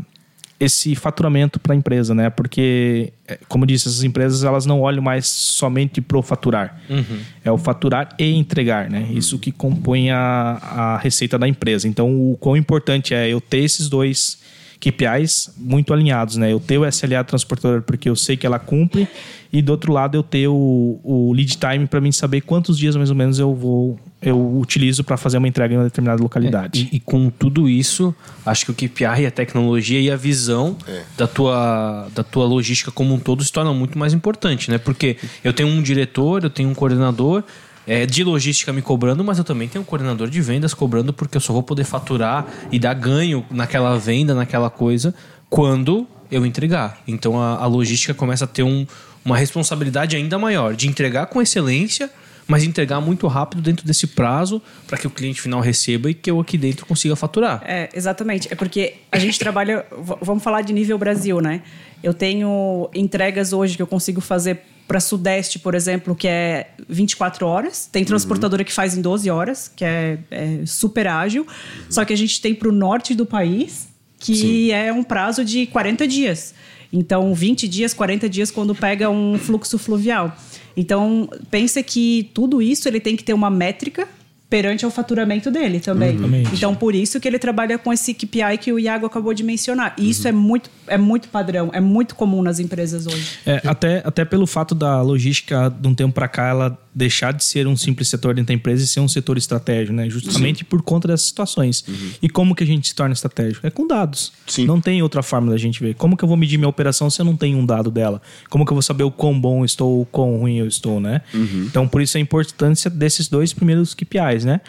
esse 0.59 0.93
faturamento 0.93 1.59
para 1.59 1.73
a 1.73 1.75
empresa, 1.75 2.13
né? 2.13 2.29
Porque, 2.29 3.13
é, 3.27 3.39
como 3.47 3.65
disse, 3.65 3.87
essas 3.87 4.03
empresas 4.03 4.43
elas 4.43 4.65
não 4.65 4.81
olham 4.81 5.01
mais 5.01 5.25
somente 5.25 6.01
pro 6.01 6.21
faturar. 6.21 6.77
Uhum. 6.89 7.19
É 7.45 7.51
o 7.51 7.57
faturar 7.57 8.09
e 8.19 8.33
entregar, 8.33 8.89
né? 8.89 9.07
Uhum. 9.09 9.17
Isso 9.17 9.39
que 9.39 9.51
compõe 9.51 10.11
a, 10.11 10.19
a 10.19 10.97
receita 10.97 11.39
da 11.39 11.47
empresa. 11.47 11.87
Então, 11.87 12.09
o 12.31 12.35
quão 12.37 12.57
importante 12.57 13.13
é 13.13 13.29
eu 13.29 13.39
ter 13.39 13.59
esses 13.59 13.87
dois 13.87 14.39
KPIs 14.79 15.53
muito 15.57 15.93
alinhados, 15.93 16.35
né? 16.35 16.51
Eu 16.51 16.59
ter 16.59 16.77
o 16.77 16.85
SLA 16.85 17.23
transportador 17.23 17.81
porque 17.81 18.09
eu 18.09 18.15
sei 18.15 18.35
que 18.35 18.45
ela 18.45 18.59
cumpre 18.59 19.07
e 19.51 19.61
do 19.61 19.71
outro 19.71 19.91
lado 19.91 20.15
eu 20.15 20.23
ter 20.23 20.47
o, 20.47 20.99
o 21.03 21.33
lead 21.33 21.57
time 21.57 21.85
para 21.85 21.99
mim 21.99 22.11
saber 22.11 22.41
quantos 22.41 22.77
dias 22.77 22.95
mais 22.95 23.09
ou 23.09 23.15
menos 23.15 23.39
eu 23.39 23.53
vou 23.53 23.99
eu 24.21 24.57
utilizo 24.57 25.03
para 25.03 25.15
fazer 25.15 25.37
uma 25.37 25.47
entrega 25.47 25.73
em 25.73 25.77
uma 25.77 25.85
determinada 25.85 26.21
localidade. 26.21 26.89
É, 26.91 26.95
e, 26.95 26.97
e, 26.97 26.99
com 26.99 27.29
tudo 27.29 27.69
isso, 27.69 28.13
acho 28.45 28.65
que 28.65 28.71
o 28.71 28.73
KPI, 28.73 29.25
a 29.25 29.31
tecnologia 29.31 29.99
e 29.99 30.11
a 30.11 30.17
visão 30.17 30.75
é. 30.87 31.03
da, 31.17 31.25
tua, 31.25 32.09
da 32.13 32.23
tua 32.23 32.45
logística 32.45 32.91
como 32.91 33.13
um 33.13 33.19
todo 33.19 33.43
se 33.43 33.51
tornam 33.51 33.73
muito 33.73 33.97
mais 33.97 34.13
importante, 34.13 34.69
né? 34.69 34.77
Porque 34.77 35.17
eu 35.43 35.53
tenho 35.53 35.69
um 35.69 35.81
diretor, 35.81 36.43
eu 36.43 36.49
tenho 36.49 36.67
um 36.67 36.75
coordenador 36.75 37.43
é, 37.87 38.05
de 38.05 38.23
logística 38.23 38.73
me 38.73 38.81
cobrando, 38.81 39.23
mas 39.23 39.37
eu 39.37 39.43
também 39.43 39.69
tenho 39.69 39.83
um 39.83 39.85
coordenador 39.85 40.29
de 40.29 40.41
vendas 40.41 40.73
cobrando 40.73 41.13
porque 41.13 41.37
eu 41.37 41.41
só 41.41 41.53
vou 41.53 41.63
poder 41.63 41.85
faturar 41.85 42.45
e 42.71 42.77
dar 42.77 42.93
ganho 42.93 43.45
naquela 43.49 43.97
venda, 43.97 44.35
naquela 44.35 44.69
coisa, 44.69 45.15
quando 45.49 46.05
eu 46.29 46.45
entregar. 46.45 47.01
Então 47.07 47.39
a, 47.39 47.55
a 47.55 47.65
logística 47.65 48.13
começa 48.13 48.43
a 48.43 48.47
ter 48.47 48.63
um, 48.63 48.85
uma 49.23 49.37
responsabilidade 49.37 50.15
ainda 50.15 50.37
maior 50.37 50.75
de 50.75 50.87
entregar 50.87 51.27
com 51.27 51.41
excelência 51.41 52.11
mas 52.49 52.63
entregar 52.63 52.99
muito 52.99 53.27
rápido 53.27 53.61
dentro 53.61 53.85
desse 53.85 54.07
prazo 54.07 54.59
para 54.87 54.97
que 54.97 55.05
o 55.05 55.09
cliente 55.09 55.39
final 55.39 55.61
receba 55.61 56.09
e 56.09 56.15
que 56.15 56.31
eu 56.31 56.39
aqui 56.39 56.57
dentro 56.57 56.83
consiga 56.83 57.15
faturar. 57.15 57.61
É, 57.63 57.89
exatamente. 57.93 58.51
É 58.51 58.55
porque 58.55 58.95
a 59.11 59.19
gente 59.19 59.37
trabalha, 59.39 59.85
vamos 60.19 60.43
falar 60.43 60.63
de 60.63 60.73
nível 60.73 60.97
Brasil, 60.97 61.39
né? 61.39 61.61
Eu 62.01 62.11
tenho 62.11 62.89
entregas 62.91 63.53
hoje 63.53 63.75
que 63.75 63.81
eu 63.83 63.87
consigo 63.87 64.19
fazer 64.19 64.61
para 64.87 64.99
Sudeste, 64.99 65.59
por 65.59 65.75
exemplo, 65.75 66.15
que 66.15 66.27
é 66.27 66.71
24 66.89 67.45
horas. 67.45 67.85
Tem 67.85 68.03
transportadora 68.03 68.63
uhum. 68.63 68.65
que 68.65 68.73
faz 68.73 68.97
em 68.97 69.01
12 69.01 69.29
horas, 69.29 69.71
que 69.75 69.85
é, 69.85 70.17
é 70.31 70.65
super 70.65 71.05
ágil. 71.05 71.43
Uhum. 71.43 71.85
Só 71.91 72.03
que 72.03 72.11
a 72.11 72.17
gente 72.17 72.41
tem 72.41 72.55
para 72.55 72.67
o 72.67 72.71
norte 72.71 73.13
do 73.13 73.27
país, 73.27 73.87
que 74.17 74.35
Sim. 74.35 74.71
é 74.71 74.91
um 74.91 75.03
prazo 75.03 75.45
de 75.45 75.67
40 75.67 76.07
dias. 76.07 76.55
Então, 76.91 77.31
20 77.35 77.67
dias, 77.67 77.93
40 77.93 78.27
dias 78.27 78.49
quando 78.49 78.73
pega 78.73 79.09
um 79.09 79.37
fluxo 79.37 79.77
fluvial. 79.77 80.35
Então, 80.75 81.29
pensa 81.49 81.81
que 81.83 82.29
tudo 82.33 82.61
isso 82.61 82.87
ele 82.87 82.99
tem 82.99 83.15
que 83.15 83.23
ter 83.23 83.33
uma 83.33 83.49
métrica 83.49 84.07
perante 84.49 84.83
ao 84.83 84.89
faturamento 84.89 85.51
dele 85.51 85.79
também. 85.79 86.15
Exatamente. 86.15 86.55
Então, 86.55 86.73
por 86.73 86.95
isso 86.95 87.19
que 87.19 87.27
ele 87.27 87.37
trabalha 87.37 87.77
com 87.77 87.93
esse 87.93 88.13
KPI 88.13 88.57
que 88.59 88.73
o 88.73 88.79
Iago 88.79 89.05
acabou 89.05 89.33
de 89.33 89.43
mencionar. 89.43 89.93
E 89.97 90.09
isso 90.09 90.27
é 90.27 90.31
muito, 90.31 90.69
é 90.87 90.97
muito 90.97 91.29
padrão, 91.29 91.69
é 91.71 91.79
muito 91.79 92.15
comum 92.15 92.41
nas 92.41 92.59
empresas 92.59 93.05
hoje. 93.05 93.39
É, 93.45 93.61
até, 93.65 94.01
até 94.03 94.25
pelo 94.25 94.47
fato 94.47 94.73
da 94.73 95.01
logística, 95.01 95.69
de 95.69 95.87
um 95.87 95.93
tempo 95.93 96.13
para 96.13 96.27
cá, 96.27 96.47
ela 96.47 96.77
deixar 96.93 97.31
de 97.31 97.43
ser 97.43 97.67
um 97.67 97.77
simples 97.77 98.09
setor 98.09 98.33
dentro 98.33 98.47
da 98.47 98.53
empresa 98.53 98.83
e 98.83 98.87
ser 98.87 98.99
um 98.99 99.07
setor 99.07 99.37
estratégico, 99.37 99.93
né? 99.93 100.09
Justamente 100.09 100.65
por 100.65 100.81
conta 100.81 101.07
dessas 101.07 101.27
situações. 101.27 101.85
E 102.21 102.27
como 102.27 102.55
que 102.55 102.63
a 102.63 102.67
gente 102.67 102.87
se 102.87 102.95
torna 102.95 103.13
estratégico? 103.13 103.65
É 103.65 103.69
com 103.69 103.87
dados. 103.87 104.33
Sim. 104.47 104.65
Não 104.65 104.81
tem 104.81 105.01
outra 105.01 105.21
forma 105.21 105.51
da 105.51 105.57
gente 105.57 105.79
ver. 105.79 105.93
Como 105.93 106.17
que 106.17 106.23
eu 106.23 106.27
vou 106.27 106.35
medir 106.35 106.57
minha 106.57 106.67
operação 106.67 107.09
se 107.09 107.21
eu 107.21 107.25
não 107.25 107.37
tenho 107.37 107.57
um 107.57 107.65
dado 107.65 107.91
dela? 107.91 108.21
Como 108.49 108.65
que 108.65 108.71
eu 108.71 108.75
vou 108.75 108.81
saber 108.81 109.03
o 109.03 109.11
quão 109.11 109.39
bom 109.39 109.61
eu 109.61 109.65
estou 109.65 109.89
ou 109.91 110.01
o 110.01 110.05
quão 110.05 110.39
ruim 110.39 110.57
eu 110.57 110.67
estou, 110.67 110.99
né? 110.99 111.21
Então, 111.65 111.87
por 111.87 112.01
isso 112.01 112.17
a 112.17 112.19
importância 112.19 112.89
desses 112.89 113.27
dois 113.27 113.53
primeiros 113.53 113.93
KPIs, 113.93 114.38
né? 114.45 114.61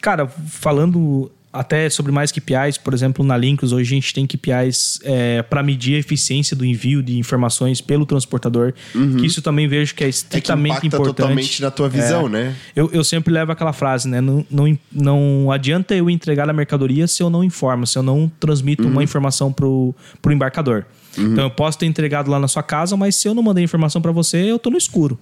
Cara, 0.00 0.26
falando 0.26 1.30
até 1.52 1.88
sobre 1.88 2.10
mais 2.10 2.32
KPIs, 2.32 2.78
por 2.78 2.92
exemplo, 2.92 3.24
na 3.24 3.36
Linkus, 3.36 3.70
hoje 3.72 3.94
a 3.94 3.94
gente 3.94 4.12
tem 4.12 4.26
KPIs 4.26 5.00
para 5.48 5.62
medir 5.62 5.94
a 5.94 5.98
eficiência 6.00 6.56
do 6.56 6.64
envio 6.64 7.00
de 7.00 7.16
informações 7.16 7.80
pelo 7.80 8.04
transportador, 8.04 8.74
que 8.92 9.24
isso 9.24 9.40
também 9.40 9.68
vejo 9.68 9.94
que 9.94 10.02
é 10.02 10.08
É 10.08 10.10
que 10.10 10.16
estritamente 10.16 10.86
importante. 10.88 11.14
totalmente 11.16 11.62
na 11.62 11.70
tua 11.70 11.88
visão, 11.88 12.26
É. 12.26 12.28
né? 12.28 12.56
Eu, 12.74 12.90
eu 12.92 13.04
sempre 13.04 13.32
levo 13.32 13.52
aquela 13.52 13.72
frase, 13.72 14.08
né? 14.08 14.20
Não, 14.20 14.44
não, 14.50 14.78
não 14.90 15.52
adianta 15.52 15.94
eu 15.94 16.10
entregar 16.10 16.50
a 16.50 16.52
mercadoria 16.52 17.06
se 17.06 17.22
eu 17.22 17.30
não 17.30 17.44
informo, 17.44 17.86
se 17.86 17.96
eu 17.96 18.02
não 18.02 18.28
transmito 18.40 18.88
uma 18.88 19.04
informação 19.04 19.52
pro, 19.52 19.94
pro 20.20 20.32
embarcador. 20.32 20.84
Então 21.18 21.44
eu 21.44 21.50
posso 21.50 21.78
ter 21.78 21.86
entregado 21.86 22.30
lá 22.30 22.38
na 22.38 22.48
sua 22.48 22.62
casa, 22.62 22.96
mas 22.96 23.16
se 23.16 23.28
eu 23.28 23.34
não 23.34 23.42
mandei 23.42 23.62
informação 23.64 24.00
para 24.02 24.12
você, 24.12 24.38
eu 24.50 24.58
tô 24.58 24.70
no 24.70 24.76
escuro. 24.78 25.18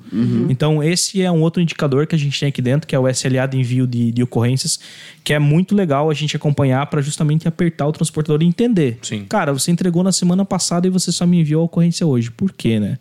Então 0.48 0.82
esse 0.82 1.22
é 1.22 1.30
um 1.30 1.40
outro 1.42 1.60
indicador 1.62 2.06
que 2.06 2.14
a 2.14 2.18
gente 2.18 2.38
tem 2.38 2.48
aqui 2.48 2.62
dentro, 2.62 2.86
que 2.86 2.94
é 2.94 2.98
o 2.98 3.08
SLA 3.08 3.46
de 3.46 3.58
envio 3.58 3.86
de, 3.86 4.12
de 4.12 4.22
ocorrências, 4.22 4.78
que 5.24 5.32
é 5.32 5.38
muito 5.38 5.74
legal 5.74 6.10
a 6.10 6.14
gente 6.14 6.34
acompanhar 6.36 6.86
para 6.86 7.00
justamente 7.00 7.46
apertar 7.46 7.86
o 7.86 7.92
transportador 7.92 8.42
e 8.42 8.46
entender. 8.46 8.98
Sim. 9.02 9.24
Cara, 9.28 9.52
você 9.52 9.70
entregou 9.70 10.02
na 10.02 10.12
semana 10.12 10.44
passada 10.44 10.86
e 10.86 10.90
você 10.90 11.12
só 11.12 11.26
me 11.26 11.40
enviou 11.40 11.62
a 11.62 11.64
ocorrência 11.64 12.06
hoje. 12.06 12.30
Por 12.30 12.52
quê, 12.52 12.80
né? 12.80 12.98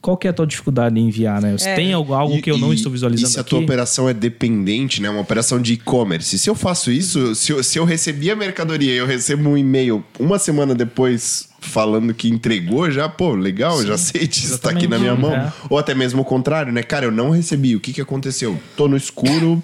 Qual 0.00 0.16
que 0.16 0.26
é 0.28 0.30
a 0.30 0.32
tua 0.32 0.46
dificuldade 0.46 0.98
em 0.98 1.08
enviar, 1.08 1.42
né? 1.42 1.56
Você 1.58 1.74
tem 1.74 1.92
algo, 1.92 2.14
algo 2.14 2.36
E- 2.36 2.42
que 2.42 2.50
eu 2.50 2.56
não 2.56 2.72
e- 2.72 2.76
estou 2.76 2.90
visualizando 2.92 3.28
E 3.28 3.32
se 3.32 3.38
a 3.38 3.40
aqui? 3.40 3.50
tua 3.50 3.58
operação 3.60 4.08
é 4.08 4.14
dependente, 4.14 5.02
né? 5.02 5.10
Uma 5.10 5.20
operação 5.20 5.60
de 5.60 5.72
e-commerce. 5.74 6.38
Se 6.38 6.48
eu 6.48 6.54
faço 6.54 6.90
isso, 6.92 7.34
se 7.34 7.52
eu, 7.52 7.62
se 7.62 7.78
eu 7.78 7.84
recebi 7.84 8.30
a 8.30 8.36
mercadoria 8.36 8.92
e 8.94 8.96
eu 8.96 9.06
recebo 9.06 9.48
um 9.50 9.58
e-mail 9.58 10.04
uma 10.18 10.38
semana 10.38 10.74
depois 10.74 11.47
falando 11.60 12.14
que 12.14 12.28
entregou, 12.28 12.90
já, 12.90 13.08
pô, 13.08 13.34
legal, 13.34 13.84
já 13.84 13.98
sei 13.98 14.26
disso, 14.26 14.58
tá 14.58 14.70
aqui 14.70 14.86
na 14.86 14.98
minha 14.98 15.14
mão. 15.14 15.34
É. 15.34 15.52
Ou 15.68 15.78
até 15.78 15.94
mesmo 15.94 16.22
o 16.22 16.24
contrário, 16.24 16.72
né? 16.72 16.82
Cara, 16.82 17.06
eu 17.06 17.12
não 17.12 17.30
recebi. 17.30 17.74
O 17.76 17.80
que 17.80 17.92
que 17.92 18.00
aconteceu? 18.00 18.58
Tô 18.76 18.88
no 18.88 18.96
escuro, 18.96 19.62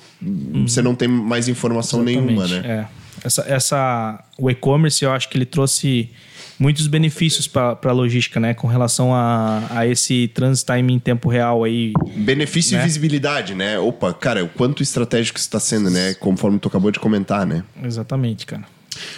você 0.67 0.83
não 0.83 0.95
tem 0.95 1.09
mais 1.09 1.49
informação 1.49 2.03
nenhuma, 2.03 2.45
Exatamente, 2.45 2.69
né? 2.69 2.89
É. 2.91 3.05
Essa, 3.25 3.43
essa, 3.49 4.25
o 4.39 4.51
e-commerce, 4.51 5.03
eu 5.03 5.11
acho 5.11 5.31
que 5.31 5.39
ele 5.39 5.47
trouxe 5.47 6.11
muitos 6.59 6.87
benefícios 6.87 7.47
para 7.47 7.79
a 7.83 7.93
logística, 7.93 8.39
né? 8.39 8.55
Com 8.55 8.67
relação 8.67 9.15
a, 9.15 9.63
a 9.71 9.87
esse 9.87 10.29
transit 10.29 10.67
time 10.67 10.93
em 10.93 10.99
tempo 10.99 11.29
real 11.29 11.65
aí. 11.65 11.93
Benefício 12.17 12.77
Né? 12.77 12.83
e 12.83 12.87
visibilidade, 12.87 13.55
né? 13.55 13.79
Opa, 13.79 14.13
cara, 14.13 14.45
o 14.45 14.49
quanto 14.49 14.83
estratégico 14.83 15.39
está 15.39 15.59
sendo, 15.59 15.91
né? 15.91 16.15
Conforme 16.15 16.59
tu 16.59 16.69
acabou 16.69 16.91
de 16.91 16.99
comentar, 16.99 17.47
né? 17.47 17.65
Exatamente, 17.83 18.47
cara. 18.47 18.65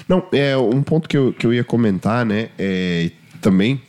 Não, 0.09 0.23
é 0.33 0.57
um 0.57 0.83
ponto 0.83 1.09
que 1.09 1.17
eu, 1.17 1.33
que 1.33 1.47
eu 1.47 1.53
ia 1.53 1.65
comentar, 1.65 2.25
né? 2.25 2.51
É, 2.59 3.11
também 3.41 3.81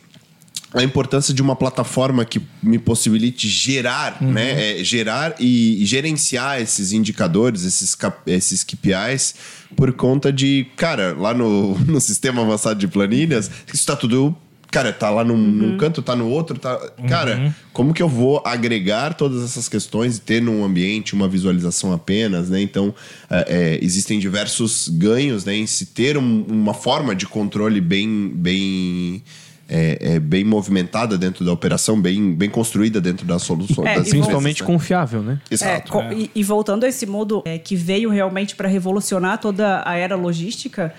a 0.74 0.82
importância 0.82 1.32
de 1.32 1.40
uma 1.40 1.56
plataforma 1.56 2.24
que 2.24 2.42
me 2.62 2.78
possibilite 2.78 3.48
gerar, 3.48 4.20
né? 4.20 4.80
É, 4.80 4.84
gerar 4.84 5.34
e 5.40 5.84
gerenciar 5.86 6.60
esses 6.60 6.92
indicadores, 6.92 7.64
esses, 7.64 7.96
esses 8.26 8.64
KPIs, 8.64 9.34
por 9.74 9.92
conta 9.94 10.30
de, 10.30 10.66
cara, 10.76 11.16
lá 11.18 11.32
no, 11.32 11.78
no 11.86 12.00
sistema 12.00 12.42
avançado 12.42 12.78
de 12.78 12.86
planilhas, 12.86 13.50
isso 13.72 13.86
tá 13.86 13.96
tudo. 13.96 14.36
Cara, 14.70 14.92
tá 14.92 15.08
lá 15.08 15.24
num, 15.24 15.36
num 15.36 15.76
canto, 15.78 16.02
tá 16.02 16.14
no 16.14 16.28
outro, 16.28 16.58
tá. 16.58 16.78
Cara, 17.08 17.54
como 17.72 17.94
que 17.94 18.02
eu 18.02 18.08
vou 18.08 18.42
agregar 18.44 19.14
todas 19.14 19.42
essas 19.42 19.66
questões 19.68 20.18
e 20.18 20.20
ter 20.20 20.42
num 20.42 20.62
ambiente 20.62 21.14
uma 21.14 21.26
visualização 21.26 21.90
apenas, 21.92 22.50
né? 22.50 22.60
Então, 22.60 22.94
é, 23.30 23.46
é, 23.48 23.78
existem 23.84 24.18
diversos 24.18 24.88
ganhos 24.90 25.44
né, 25.46 25.56
em 25.56 25.66
se 25.66 25.86
ter 25.86 26.18
um- 26.18 26.44
uma 26.46 26.74
forma 26.74 27.14
de 27.14 27.26
controle 27.26 27.80
bem, 27.80 28.30
bem 28.34 29.22
é, 29.70 30.14
é, 30.14 30.18
bem 30.18 30.44
movimentada 30.44 31.18
dentro 31.18 31.44
da 31.44 31.52
operação, 31.52 32.00
bem, 32.00 32.34
bem 32.34 32.48
construída 32.48 33.02
dentro 33.02 33.26
das 33.26 33.42
soluções. 33.42 33.86
É, 33.86 33.96
das 33.96 34.08
Principalmente 34.08 34.60
empresas, 34.60 34.60
né? 34.60 34.66
confiável, 34.66 35.22
né? 35.22 35.40
É, 35.50 35.54
Exato. 35.54 35.92
co- 35.92 36.02
E, 36.10 36.30
e 36.34 36.42
voltando 36.42 36.84
a 36.84 36.88
esse 36.88 37.04
modo 37.04 37.42
é, 37.44 37.58
que 37.58 37.76
veio 37.76 38.08
realmente 38.08 38.54
para 38.56 38.66
revolucionar 38.66 39.38
toda 39.38 39.82
a 39.84 39.94
era 39.94 40.16
logística, 40.16 40.94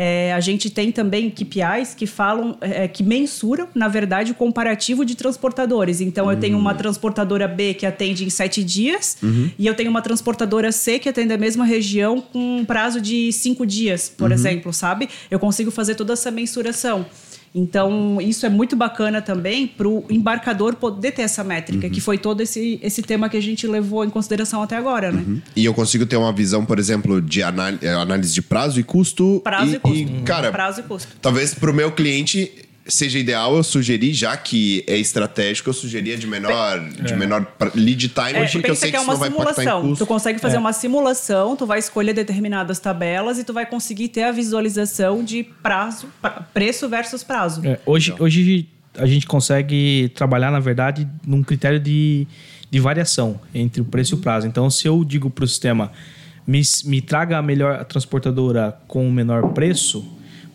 é, 0.00 0.32
a 0.32 0.38
gente 0.38 0.70
tem 0.70 0.92
também 0.92 1.28
KPIs 1.28 1.92
que 1.92 2.06
falam, 2.06 2.56
é, 2.60 2.86
que 2.86 3.02
mensuram, 3.02 3.66
na 3.74 3.88
verdade, 3.88 4.30
o 4.30 4.34
comparativo 4.34 5.04
de 5.04 5.16
transportadores. 5.16 6.00
Então, 6.00 6.30
eu 6.30 6.38
tenho 6.38 6.56
uma 6.56 6.72
transportadora 6.72 7.48
B 7.48 7.74
que 7.74 7.84
atende 7.84 8.24
em 8.24 8.30
sete 8.30 8.62
dias 8.62 9.18
e 9.58 9.66
eu 9.66 9.74
tenho 9.74 9.90
uma 9.90 10.00
transportadora 10.00 10.70
C 10.70 11.00
que 11.00 11.08
atende 11.08 11.32
a 11.32 11.38
mesma 11.38 11.64
região 11.64 12.20
com 12.20 12.58
um 12.58 12.64
prazo 12.64 13.00
de 13.00 13.32
cinco 13.32 13.66
dias, 13.66 14.08
por 14.08 14.30
exemplo, 14.30 14.72
sabe? 14.72 15.08
Eu 15.28 15.40
consigo 15.40 15.72
fazer 15.72 15.96
toda 15.96 16.12
essa 16.12 16.30
mensuração. 16.30 17.04
Então, 17.54 18.20
isso 18.20 18.44
é 18.46 18.48
muito 18.48 18.76
bacana 18.76 19.22
também 19.22 19.66
para 19.66 19.88
o 19.88 20.04
embarcador 20.10 20.76
poder 20.76 21.12
ter 21.12 21.22
essa 21.22 21.42
métrica, 21.42 21.88
que 21.88 22.00
foi 22.00 22.18
todo 22.18 22.40
esse, 22.40 22.78
esse 22.82 23.02
tema 23.02 23.28
que 23.28 23.36
a 23.36 23.42
gente 23.42 23.66
levou 23.66 24.04
em 24.04 24.10
consideração 24.10 24.62
até 24.62 24.76
agora, 24.76 25.10
né? 25.10 25.24
E 25.56 25.64
eu 25.64 25.74
consigo 25.74 26.06
ter 26.06 26.16
uma 26.16 26.32
visão, 26.32 26.64
por 26.64 26.78
exemplo, 26.78 27.20
de 27.20 27.40
eh, 27.42 27.44
análise 27.94 28.34
de 28.34 28.42
prazo 28.42 28.78
e 28.78 28.82
custo. 28.82 29.40
Prazo 29.42 29.76
e, 29.76 29.78
custo. 29.78 30.22
cara, 30.24 30.50
Prazo 30.50 30.80
e 30.80 30.82
custo. 30.84 31.08
talvez 31.20 31.54
para 31.54 31.70
o 31.70 31.74
meu 31.74 31.92
cliente 31.92 32.67
seja 32.88 33.18
ideal 33.18 33.54
eu 33.54 33.62
sugerir, 33.62 34.12
já 34.14 34.36
que 34.36 34.82
é 34.86 34.96
estratégico, 34.96 35.68
eu 35.68 35.74
sugeria 35.74 36.16
de 36.16 36.26
menor, 36.26 36.80
de 36.88 37.14
menor 37.14 37.46
lead 37.74 38.08
time, 38.08 38.32
É, 38.32 38.46
porque 38.48 38.70
eu 38.70 38.74
sei 38.74 38.90
que 38.90 38.96
que, 38.96 38.96
é 38.96 39.00
isso 39.00 39.04
uma 39.04 39.12
não 39.12 39.20
vai 39.20 39.28
impactar 39.28 39.50
em 39.50 39.54
simulação. 39.66 39.82
custo. 39.90 40.04
Tu 40.04 40.08
consegue 40.08 40.38
fazer 40.38 40.56
uma 40.56 40.72
simulação, 40.72 41.54
tu 41.54 41.66
vai 41.66 41.78
escolher 41.78 42.14
determinadas 42.14 42.78
tabelas 42.78 43.38
e 43.38 43.44
tu 43.44 43.52
vai 43.52 43.66
conseguir 43.66 44.08
ter 44.08 44.22
a 44.22 44.32
visualização 44.32 45.22
de 45.22 45.44
prazo, 45.62 46.06
pra- 46.22 46.30
preço 46.54 46.88
versus 46.88 47.22
prazo. 47.22 47.60
É, 47.66 47.78
hoje, 47.84 48.14
hoje 48.18 48.66
a 48.96 49.06
gente 49.06 49.26
consegue 49.26 50.10
trabalhar, 50.14 50.50
na 50.50 50.58
verdade, 50.60 51.06
num 51.26 51.42
critério 51.42 51.78
de, 51.78 52.26
de 52.70 52.80
variação 52.80 53.40
entre 53.54 53.80
o 53.82 53.84
preço 53.84 54.14
e 54.14 54.18
o 54.18 54.20
prazo. 54.20 54.46
Então, 54.46 54.68
se 54.70 54.88
eu 54.88 55.04
digo 55.04 55.28
para 55.30 55.44
o 55.44 55.46
sistema, 55.48 55.92
me, 56.46 56.62
me 56.86 57.00
traga 57.02 57.36
a 57.38 57.42
melhor 57.42 57.84
transportadora 57.84 58.76
com 58.88 59.06
o 59.06 59.12
menor 59.12 59.52
preço, 59.52 60.04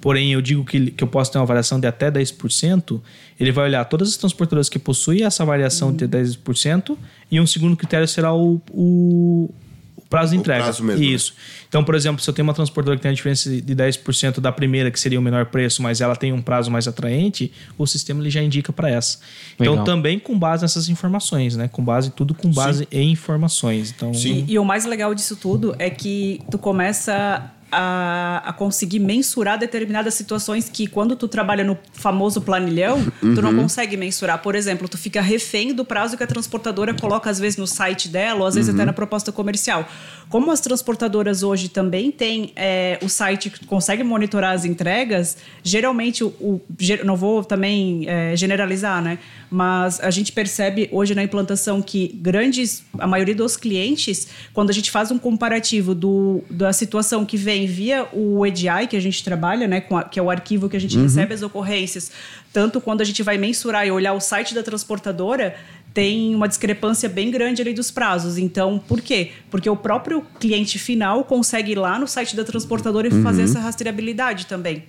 porém 0.04 0.34
eu 0.34 0.42
digo 0.42 0.66
que, 0.66 0.92
que 0.92 1.02
eu 1.02 1.08
posso 1.08 1.32
ter 1.32 1.38
uma 1.38 1.46
variação 1.46 1.80
de 1.80 1.88
até 1.88 2.12
10%, 2.12 3.00
ele 3.40 3.54
vai 3.54 3.64
olhar 3.64 3.86
todas 3.86 4.10
as 4.10 4.18
transportadoras 4.18 4.68
que 4.68 4.78
possuem 4.78 5.24
essa 5.24 5.46
variação 5.46 5.94
de 5.96 6.06
10%, 6.06 6.98
e 7.32 7.40
um 7.40 7.48
segundo 7.48 7.78
critério 7.78 8.06
será 8.06 8.34
o, 8.34 8.62
o, 8.70 9.50
o 9.96 10.02
prazo 10.10 10.32
de 10.32 10.40
O 10.40 10.42
entrega. 10.42 10.64
prazo 10.64 10.84
mesmo, 10.84 11.00
né? 11.00 11.08
Isso. 11.08 11.34
Então, 11.70 11.86
por 11.86 11.96
exemplo, 11.96 12.22
se 12.22 12.30
eu 12.30 12.34
tenho 12.34 12.46
uma 12.46 12.54
transportadora 12.54 12.98
que 12.98 13.02
tem 13.02 13.12
a 13.12 13.14
diferença 13.14 13.50
de 13.50 13.62
10% 13.74 14.42
da 14.42 14.52
primeira, 14.52 14.92
que 14.92 15.00
seria 15.00 15.18
o 15.18 15.22
menor 15.22 15.46
preço, 15.46 15.82
mas 15.82 16.02
ela 16.02 16.18
tem 16.18 16.34
um 16.34 16.42
prazo 16.42 16.70
mais 16.70 16.86
atraente, 16.86 17.50
o 17.78 17.88
sistema 17.88 18.20
ele 18.20 18.30
já 18.30 18.44
indica 18.44 18.74
para 18.74 18.90
essa. 18.90 19.20
Então, 19.56 19.72
Legal. 19.72 19.86
também 19.86 20.20
com 20.20 20.38
base 20.38 20.64
nessas 20.64 20.90
informações, 20.90 21.56
né? 21.56 21.70
Com 21.70 21.82
base 21.82 22.12
tudo 22.12 22.34
com 22.34 22.52
base 22.52 22.86
em 22.92 23.10
informações. 23.10 23.94
Então, 23.96 24.14
Sim. 24.14 24.44
E, 24.50 24.56
e 24.56 24.60
o 24.60 24.66
mais 24.66 24.84
legal 24.84 25.16
disso 25.16 25.38
tudo 25.38 25.74
é 25.80 25.90
que 25.90 26.42
tu 26.52 26.58
começa 26.58 27.50
a, 27.74 28.42
a 28.46 28.54
conseguir 28.54 29.00
mensurar 29.00 29.58
determinadas 29.58 30.14
situações 30.14 30.70
que 30.70 30.88
quando 30.88 31.16
tu 31.16 31.28
trabalha 31.28 31.64
no 31.64 31.78
famoso 31.92 32.42
planilhão, 32.42 33.04
tu 33.20 33.42
não 33.42 33.56
consegue 33.56 33.98
mensurar. 33.98 34.42
Por 34.42 34.56
exemplo, 34.56 34.88
tu 34.88 34.98
fica 34.98 35.22
refém 35.22 35.74
do 35.74 35.84
prazo 35.84 36.16
que 36.18 36.24
a 36.24 36.28
transportadora 36.28 36.94
coloca 36.94 37.30
às 37.30 37.40
vezes 37.40 37.58
no 37.58 37.68
site 37.68 38.08
dela 38.10 38.42
ou 38.42 38.46
às 38.48 38.56
vezes 38.56 38.74
até 38.74 38.86
na 38.86 38.94
proposta 38.94 39.32
comercial. 39.32 39.88
Como 40.30 40.52
as 40.52 40.60
transportadoras 40.62 41.44
hoje 41.44 41.70
também 41.70 42.12
têm 42.12 42.52
é, 42.56 42.98
o 43.02 43.10
site 43.10 43.50
que 43.50 43.66
consegue 43.66 44.04
monitorar 44.04 44.54
as 44.54 44.66
entregas, 44.66 45.38
geralmente 45.64 46.24
o, 46.24 46.28
o- 46.40 46.62
não 47.04 47.16
vou 47.16 47.44
também 47.44 48.06
é, 48.08 48.36
generalizar, 48.36 49.02
né? 49.02 49.20
Mas 49.50 50.00
a 50.00 50.10
gente 50.10 50.32
percebe 50.32 50.90
hoje 50.92 51.14
na 51.14 51.24
implantação 51.24 51.82
que 51.82 52.08
grandes, 52.22 52.84
a 52.98 53.06
maioria 53.06 53.36
dos 53.36 53.56
clientes, 53.56 54.28
quando 54.54 54.70
a 54.72 54.74
gente 54.74 54.90
faz 54.90 55.12
um 55.12 55.20
comparativo 55.20 55.94
do, 55.94 56.42
da 56.50 56.74
situação 56.74 57.24
que 57.26 57.38
vem 57.38 57.63
via 57.68 58.08
o 58.14 58.46
EDI 58.46 58.88
que 58.90 58.96
a 58.96 59.00
gente 59.02 59.24
trabalha, 59.24 59.68
né, 59.68 59.82
com 59.82 59.98
a- 59.98 60.04
que 60.04 60.20
é 60.20 60.24
o 60.24 60.30
arquivo 60.30 60.70
que 60.70 60.78
a 60.78 60.80
gente 60.80 60.98
recebe 61.04 61.34
as 61.34 61.42
ocorrências, 61.42 62.12
tanto 62.52 62.80
quando 62.82 63.02
a 63.02 63.04
gente 63.04 63.22
vai 63.24 63.38
mensurar 63.38 63.86
e 63.88 63.92
olhar 63.92 64.14
o 64.14 64.20
site 64.20 64.54
da 64.54 64.62
transportadora, 64.64 65.56
tem 65.94 66.34
uma 66.34 66.48
discrepância 66.48 67.08
bem 67.08 67.30
grande 67.30 67.62
ali 67.62 67.74
dos 67.74 67.92
prazos. 67.92 68.38
Então, 68.38 68.80
por 68.88 69.00
quê? 69.00 69.32
Porque 69.52 69.70
o 69.70 69.76
próprio 69.76 70.24
cliente 70.40 70.80
final 70.80 71.24
consegue 71.24 71.74
ir 71.74 71.76
lá 71.78 72.00
no 72.00 72.08
site 72.08 72.36
da 72.36 72.44
transportadora 72.44 73.08
e 73.08 73.12
fazer 73.24 73.44
essa 73.44 73.60
rastreabilidade 73.60 74.48
também. 74.48 74.84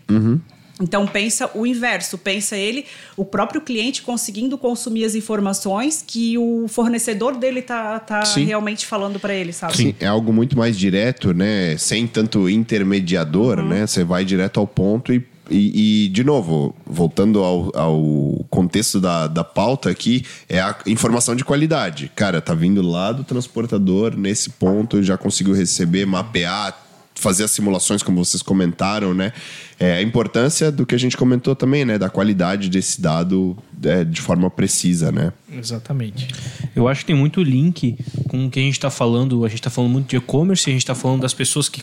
Então 0.81 1.07
pensa 1.07 1.49
o 1.55 1.65
inverso, 1.65 2.19
pensa 2.19 2.57
ele, 2.57 2.85
o 3.17 3.25
próprio 3.25 3.61
cliente 3.61 4.03
conseguindo 4.03 4.59
consumir 4.59 5.05
as 5.05 5.15
informações 5.15 6.03
que 6.05 6.37
o 6.37 6.67
fornecedor 6.67 7.37
dele 7.37 7.63
tá, 7.63 8.01
tá 8.01 8.25
realmente 8.37 8.85
falando 8.85 9.21
para 9.21 9.33
ele, 9.33 9.53
sabe? 9.53 9.77
Sim, 9.77 9.95
é 10.01 10.07
algo 10.07 10.33
muito 10.33 10.59
mais 10.59 10.77
direto, 10.77 11.33
né? 11.33 11.77
Sem 11.79 12.09
tanto 12.09 12.49
intermediador, 12.49 13.63
né? 13.63 13.87
Você 13.87 14.03
vai 14.03 14.25
direto 14.25 14.59
ao 14.59 14.67
ponto 14.67 15.13
e, 15.13 15.25
e, 15.49 16.07
e, 16.07 16.09
de 16.09 16.25
novo, 16.25 16.75
voltando 16.85 17.45
ao, 17.45 17.71
ao 17.77 18.45
contexto 18.51 19.01
da, 19.01 19.29
da 19.29 19.45
pauta 19.45 19.91
aqui, 19.91 20.25
é 20.49 20.61
a 20.61 20.77
informação 20.87 21.37
de 21.37 21.45
qualidade. 21.45 22.11
Cara, 22.17 22.41
tá 22.41 22.53
vindo 22.53 22.83
lá 22.83 23.13
do 23.13 23.23
transportador, 23.23 24.17
nesse 24.17 24.51
ponto, 24.51 25.03
já 25.05 25.17
conseguiu 25.17 25.55
receber, 25.55 26.05
mapear, 26.05 26.84
fazer 27.15 27.45
as 27.45 27.51
simulações, 27.51 28.03
como 28.03 28.25
vocês 28.25 28.43
comentaram, 28.43 29.15
né? 29.15 29.33
É, 29.79 29.95
a 29.95 30.03
importância 30.03 30.71
do 30.71 30.85
que 30.85 30.95
a 30.95 30.99
gente 30.99 31.17
comentou 31.17 31.55
também, 31.55 31.85
né? 31.85 31.99
Da 31.99 32.09
qualidade 32.09 32.69
desse 32.69 33.01
dado 33.01 33.57
é, 33.83 34.05
de 34.05 34.21
forma 34.21 34.51
precisa, 34.51 35.13
né? 35.13 35.33
Exatamente. 35.53 36.29
Eu 36.75 36.89
acho 36.89 37.01
que 37.01 37.07
tem 37.07 37.17
muito 37.17 37.43
link 37.43 37.97
com 38.29 38.47
o 38.47 38.51
que 38.51 38.59
a 38.59 38.63
gente 38.63 38.75
está 38.75 38.91
falando. 38.91 39.45
A 39.45 39.49
gente 39.49 39.61
está 39.61 39.71
falando 39.71 39.93
muito 39.93 40.09
de 40.09 40.17
e-commerce, 40.17 40.69
a 40.69 40.73
gente 40.73 40.83
está 40.83 40.95
falando 40.95 41.23
das 41.23 41.35
pessoas 41.35 41.69
que, 41.69 41.83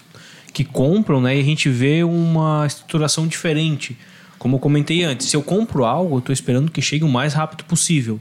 que 0.53 0.63
compram, 0.63 1.21
né? 1.21 1.37
E 1.37 1.39
a 1.39 1.43
gente 1.43 1.69
vê 1.69 2.03
uma 2.03 2.65
estruturação 2.67 3.25
diferente. 3.25 3.97
Como 4.37 4.55
eu 4.55 4.59
comentei 4.59 5.03
antes, 5.03 5.27
se 5.27 5.35
eu 5.35 5.43
compro 5.43 5.85
algo, 5.85 6.15
eu 6.15 6.19
estou 6.19 6.33
esperando 6.33 6.71
que 6.71 6.81
chegue 6.81 7.03
o 7.03 7.09
mais 7.09 7.33
rápido 7.33 7.63
possível. 7.63 8.19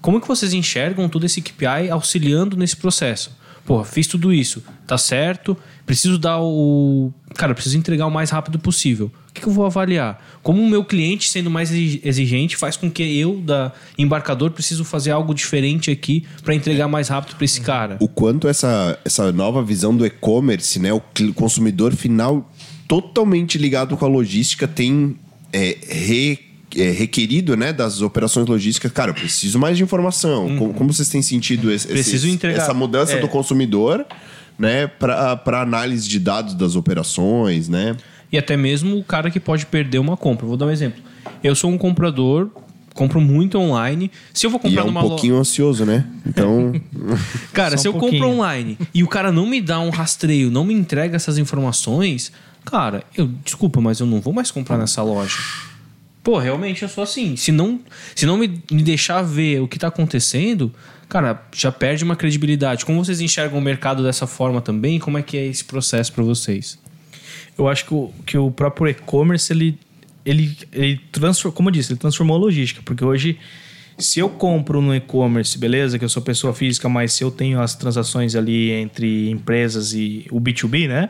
Como 0.00 0.20
que 0.20 0.26
vocês 0.26 0.52
enxergam 0.52 1.08
todo 1.08 1.26
esse 1.26 1.42
KPI 1.42 1.90
auxiliando 1.90 2.56
nesse 2.56 2.76
processo? 2.76 3.36
Pô, 3.68 3.84
fiz 3.84 4.06
tudo 4.06 4.32
isso, 4.32 4.64
tá 4.86 4.96
certo, 4.96 5.54
preciso 5.84 6.16
dar 6.16 6.40
o. 6.40 7.12
Cara, 7.34 7.54
preciso 7.54 7.76
entregar 7.76 8.06
o 8.06 8.10
mais 8.10 8.30
rápido 8.30 8.58
possível. 8.58 9.12
O 9.28 9.32
que, 9.34 9.42
que 9.42 9.46
eu 9.46 9.52
vou 9.52 9.66
avaliar? 9.66 10.24
Como 10.42 10.62
o 10.62 10.66
meu 10.66 10.82
cliente, 10.82 11.28
sendo 11.28 11.50
mais 11.50 11.70
exigente, 11.70 12.56
faz 12.56 12.78
com 12.78 12.90
que 12.90 13.02
eu, 13.02 13.42
da 13.42 13.70
embarcador, 13.98 14.52
preciso 14.52 14.86
fazer 14.86 15.10
algo 15.10 15.34
diferente 15.34 15.90
aqui 15.90 16.24
para 16.42 16.54
entregar 16.54 16.88
mais 16.88 17.08
rápido 17.08 17.36
para 17.36 17.44
esse 17.44 17.60
cara? 17.60 17.98
O 18.00 18.08
quanto 18.08 18.48
essa, 18.48 18.98
essa 19.04 19.30
nova 19.32 19.62
visão 19.62 19.94
do 19.94 20.06
e-commerce, 20.06 20.78
né? 20.78 20.90
O 20.90 21.02
consumidor 21.34 21.94
final 21.94 22.50
totalmente 22.88 23.58
ligado 23.58 23.98
com 23.98 24.04
a 24.06 24.08
logística 24.08 24.66
tem 24.66 25.14
é, 25.52 25.76
re 25.86 26.47
é, 26.76 26.90
requerido 26.90 27.56
né, 27.56 27.72
das 27.72 28.02
operações 28.02 28.46
logísticas, 28.46 28.92
cara, 28.92 29.10
eu 29.10 29.14
preciso 29.14 29.58
mais 29.58 29.76
de 29.76 29.82
informação. 29.82 30.46
Uhum. 30.46 30.58
Como, 30.58 30.74
como, 30.74 30.92
vocês 30.92 31.08
têm 31.08 31.22
sentido 31.22 31.70
esse, 31.70 31.86
preciso 31.86 32.26
esse, 32.26 32.34
entregar. 32.34 32.62
essa 32.62 32.74
mudança 32.74 33.14
é. 33.14 33.20
do 33.20 33.28
consumidor 33.28 34.04
né, 34.58 34.86
para 34.86 35.60
análise 35.60 36.08
de 36.08 36.18
dados 36.18 36.54
das 36.54 36.74
operações, 36.74 37.68
né? 37.68 37.96
E 38.30 38.36
até 38.36 38.56
mesmo 38.56 38.98
o 38.98 39.04
cara 39.04 39.30
que 39.30 39.40
pode 39.40 39.64
perder 39.66 39.98
uma 39.98 40.16
compra. 40.16 40.46
Vou 40.46 40.56
dar 40.56 40.66
um 40.66 40.70
exemplo. 40.70 41.00
Eu 41.42 41.54
sou 41.54 41.70
um 41.70 41.78
comprador, 41.78 42.50
compro 42.92 43.20
muito 43.20 43.56
online. 43.58 44.10
Se 44.34 44.44
eu 44.44 44.50
vou 44.50 44.58
comprar 44.58 44.74
e 44.74 44.78
é 44.78 44.82
um 44.82 44.88
numa 44.88 45.00
pouquinho 45.00 45.34
lo... 45.34 45.40
ansioso, 45.40 45.86
né? 45.86 46.04
Então, 46.26 46.72
cara, 47.54 47.78
se 47.78 47.88
um 47.88 47.92
eu 47.92 47.98
pouquinho. 47.98 48.22
compro 48.22 48.36
online 48.36 48.76
e 48.92 49.02
o 49.02 49.08
cara 49.08 49.30
não 49.30 49.46
me 49.46 49.60
dá 49.60 49.80
um 49.80 49.90
rastreio, 49.90 50.50
não 50.50 50.64
me 50.64 50.74
entrega 50.74 51.16
essas 51.16 51.38
informações, 51.38 52.32
cara, 52.64 53.04
eu 53.16 53.30
desculpa, 53.44 53.80
mas 53.80 54.00
eu 54.00 54.06
não 54.06 54.20
vou 54.20 54.32
mais 54.32 54.50
comprar 54.50 54.76
nessa 54.76 55.02
loja. 55.02 55.38
Pô, 56.28 56.36
realmente 56.36 56.82
eu 56.82 56.90
sou 56.90 57.02
assim. 57.02 57.36
Se 57.36 57.50
não, 57.50 57.80
se 58.14 58.26
não 58.26 58.36
me, 58.36 58.62
me 58.70 58.82
deixar 58.82 59.22
ver 59.22 59.62
o 59.62 59.66
que 59.66 59.78
está 59.78 59.88
acontecendo, 59.88 60.70
cara, 61.08 61.42
já 61.54 61.72
perde 61.72 62.04
uma 62.04 62.14
credibilidade. 62.14 62.84
Como 62.84 63.02
vocês 63.02 63.22
enxergam 63.22 63.58
o 63.58 63.62
mercado 63.62 64.02
dessa 64.02 64.26
forma 64.26 64.60
também? 64.60 64.98
Como 64.98 65.16
é 65.16 65.22
que 65.22 65.38
é 65.38 65.46
esse 65.46 65.64
processo 65.64 66.12
para 66.12 66.22
vocês? 66.22 66.78
Eu 67.56 67.66
acho 67.66 67.86
que 67.86 67.94
o, 67.94 68.12
que 68.26 68.36
o 68.36 68.50
próprio 68.50 68.88
e-commerce, 68.88 69.50
ele, 69.50 69.78
ele, 70.22 70.54
ele 70.70 71.00
transformou, 71.10 71.56
como 71.56 71.70
eu 71.70 71.72
disse, 71.72 71.92
ele 71.92 71.98
transformou 71.98 72.36
a 72.36 72.40
logística. 72.40 72.82
Porque 72.84 73.02
hoje, 73.02 73.38
se 73.96 74.20
eu 74.20 74.28
compro 74.28 74.82
no 74.82 74.94
e-commerce, 74.94 75.56
beleza, 75.56 75.98
que 75.98 76.04
eu 76.04 76.10
sou 76.10 76.20
pessoa 76.20 76.52
física, 76.52 76.90
mas 76.90 77.14
se 77.14 77.24
eu 77.24 77.30
tenho 77.30 77.58
as 77.58 77.74
transações 77.74 78.36
ali 78.36 78.70
entre 78.70 79.30
empresas 79.30 79.94
e 79.94 80.26
o 80.30 80.38
B2B, 80.38 80.88
né? 80.88 81.08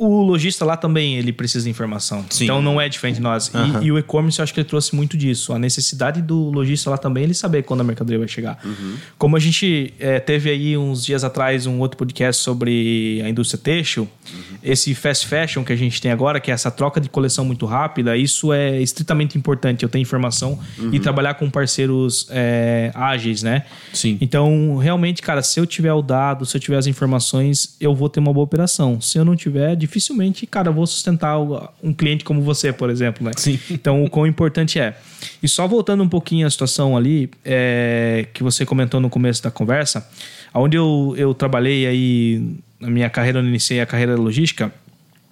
O 0.00 0.22
lojista 0.22 0.64
lá 0.64 0.78
também 0.78 1.18
ele 1.18 1.30
precisa 1.30 1.64
de 1.64 1.70
informação. 1.70 2.24
Sim. 2.30 2.44
Então 2.44 2.62
não 2.62 2.80
é 2.80 2.88
diferente 2.88 3.16
de 3.16 3.20
nós. 3.20 3.52
Uhum. 3.52 3.82
E, 3.82 3.86
e, 3.86 3.92
o 3.92 3.98
e-commerce 3.98 4.38
eu 4.38 4.42
acho 4.42 4.54
que 4.54 4.60
ele 4.60 4.68
trouxe 4.68 4.96
muito 4.96 5.14
disso. 5.14 5.52
A 5.52 5.58
necessidade 5.58 6.22
do 6.22 6.48
lojista 6.50 6.88
lá 6.88 6.96
também 6.96 7.24
ele 7.24 7.34
saber 7.34 7.64
quando 7.64 7.82
a 7.82 7.84
mercadoria 7.84 8.18
vai 8.18 8.26
chegar. 8.26 8.58
Uhum. 8.64 8.96
Como 9.18 9.36
a 9.36 9.38
gente 9.38 9.92
é, 10.00 10.18
teve 10.18 10.48
aí 10.48 10.74
uns 10.74 11.04
dias 11.04 11.22
atrás 11.22 11.66
um 11.66 11.80
outro 11.80 11.98
podcast 11.98 12.42
sobre 12.42 13.20
a 13.22 13.28
indústria 13.28 13.60
têxtil, 13.62 14.04
uhum. 14.32 14.56
esse 14.62 14.94
fast 14.94 15.26
fashion 15.26 15.62
que 15.62 15.72
a 15.72 15.76
gente 15.76 16.00
tem 16.00 16.10
agora, 16.10 16.40
que 16.40 16.50
é 16.50 16.54
essa 16.54 16.70
troca 16.70 16.98
de 16.98 17.10
coleção 17.10 17.44
muito 17.44 17.66
rápida, 17.66 18.16
isso 18.16 18.54
é 18.54 18.80
estritamente 18.80 19.36
importante. 19.36 19.82
Eu 19.82 19.90
ter 19.90 19.98
informação 19.98 20.58
e 20.90 20.98
trabalhar 20.98 21.34
com 21.34 21.50
parceiros 21.50 22.26
é, 22.30 22.90
ágeis, 22.94 23.42
né? 23.42 23.64
Sim. 23.92 24.16
Então, 24.18 24.78
realmente, 24.78 25.20
cara, 25.20 25.42
se 25.42 25.60
eu 25.60 25.66
tiver 25.66 25.92
o 25.92 26.00
dado, 26.00 26.46
se 26.46 26.56
eu 26.56 26.60
tiver 26.60 26.78
as 26.78 26.86
informações, 26.86 27.76
eu 27.78 27.94
vou 27.94 28.08
ter 28.08 28.20
uma 28.20 28.32
boa 28.32 28.44
operação. 28.44 28.98
Se 28.98 29.18
eu 29.18 29.26
não 29.26 29.36
tiver, 29.36 29.76
dificilmente, 29.90 30.46
cara, 30.46 30.70
vou 30.70 30.86
sustentar 30.86 31.36
um 31.82 31.92
cliente 31.92 32.24
como 32.24 32.40
você, 32.40 32.72
por 32.72 32.88
exemplo, 32.88 33.24
né? 33.24 33.32
Sim. 33.36 33.58
Então, 33.68 34.04
o 34.04 34.08
quão 34.08 34.26
importante 34.26 34.78
é. 34.78 34.96
E 35.42 35.48
só 35.48 35.66
voltando 35.66 36.02
um 36.02 36.08
pouquinho 36.08 36.46
à 36.46 36.50
situação 36.50 36.96
ali, 36.96 37.28
é, 37.44 38.26
que 38.32 38.42
você 38.42 38.64
comentou 38.64 39.00
no 39.00 39.10
começo 39.10 39.42
da 39.42 39.50
conversa, 39.50 40.08
onde 40.54 40.76
eu, 40.76 41.14
eu 41.18 41.34
trabalhei 41.34 41.86
aí, 41.86 42.54
na 42.78 42.88
minha 42.88 43.10
carreira, 43.10 43.40
eu 43.40 43.44
iniciei 43.44 43.80
a 43.80 43.86
carreira 43.86 44.14
logística, 44.14 44.72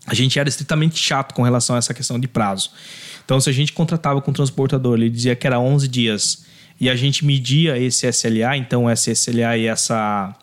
a 0.07 0.15
gente 0.15 0.39
era 0.39 0.49
estritamente 0.49 0.99
chato 0.99 1.35
com 1.35 1.43
relação 1.43 1.77
a 1.77 1.79
essa 1.79 1.95
questão 1.95 2.19
de 2.19 2.27
prazo. 2.27 2.71
Então, 3.25 3.41
se 3.41 3.49
a 3.49 3.53
gente 3.53 3.73
contratava 3.73 4.21
com 4.21 4.31
o 4.31 4.35
transportador, 4.35 4.97
ele 4.97 5.09
dizia 5.09 5.37
que 5.37 5.47
era 5.47 5.61
11 5.61 5.87
dias, 5.87 6.45
e 6.81 6.89
a 6.89 6.97
gente 6.97 7.25
media 7.25 7.79
esse 7.79 8.09
SLA, 8.09 8.57
então 8.57 8.91
esse 8.91 9.11
SLA 9.11 9.57
e 9.57 9.67
essa 9.67 10.35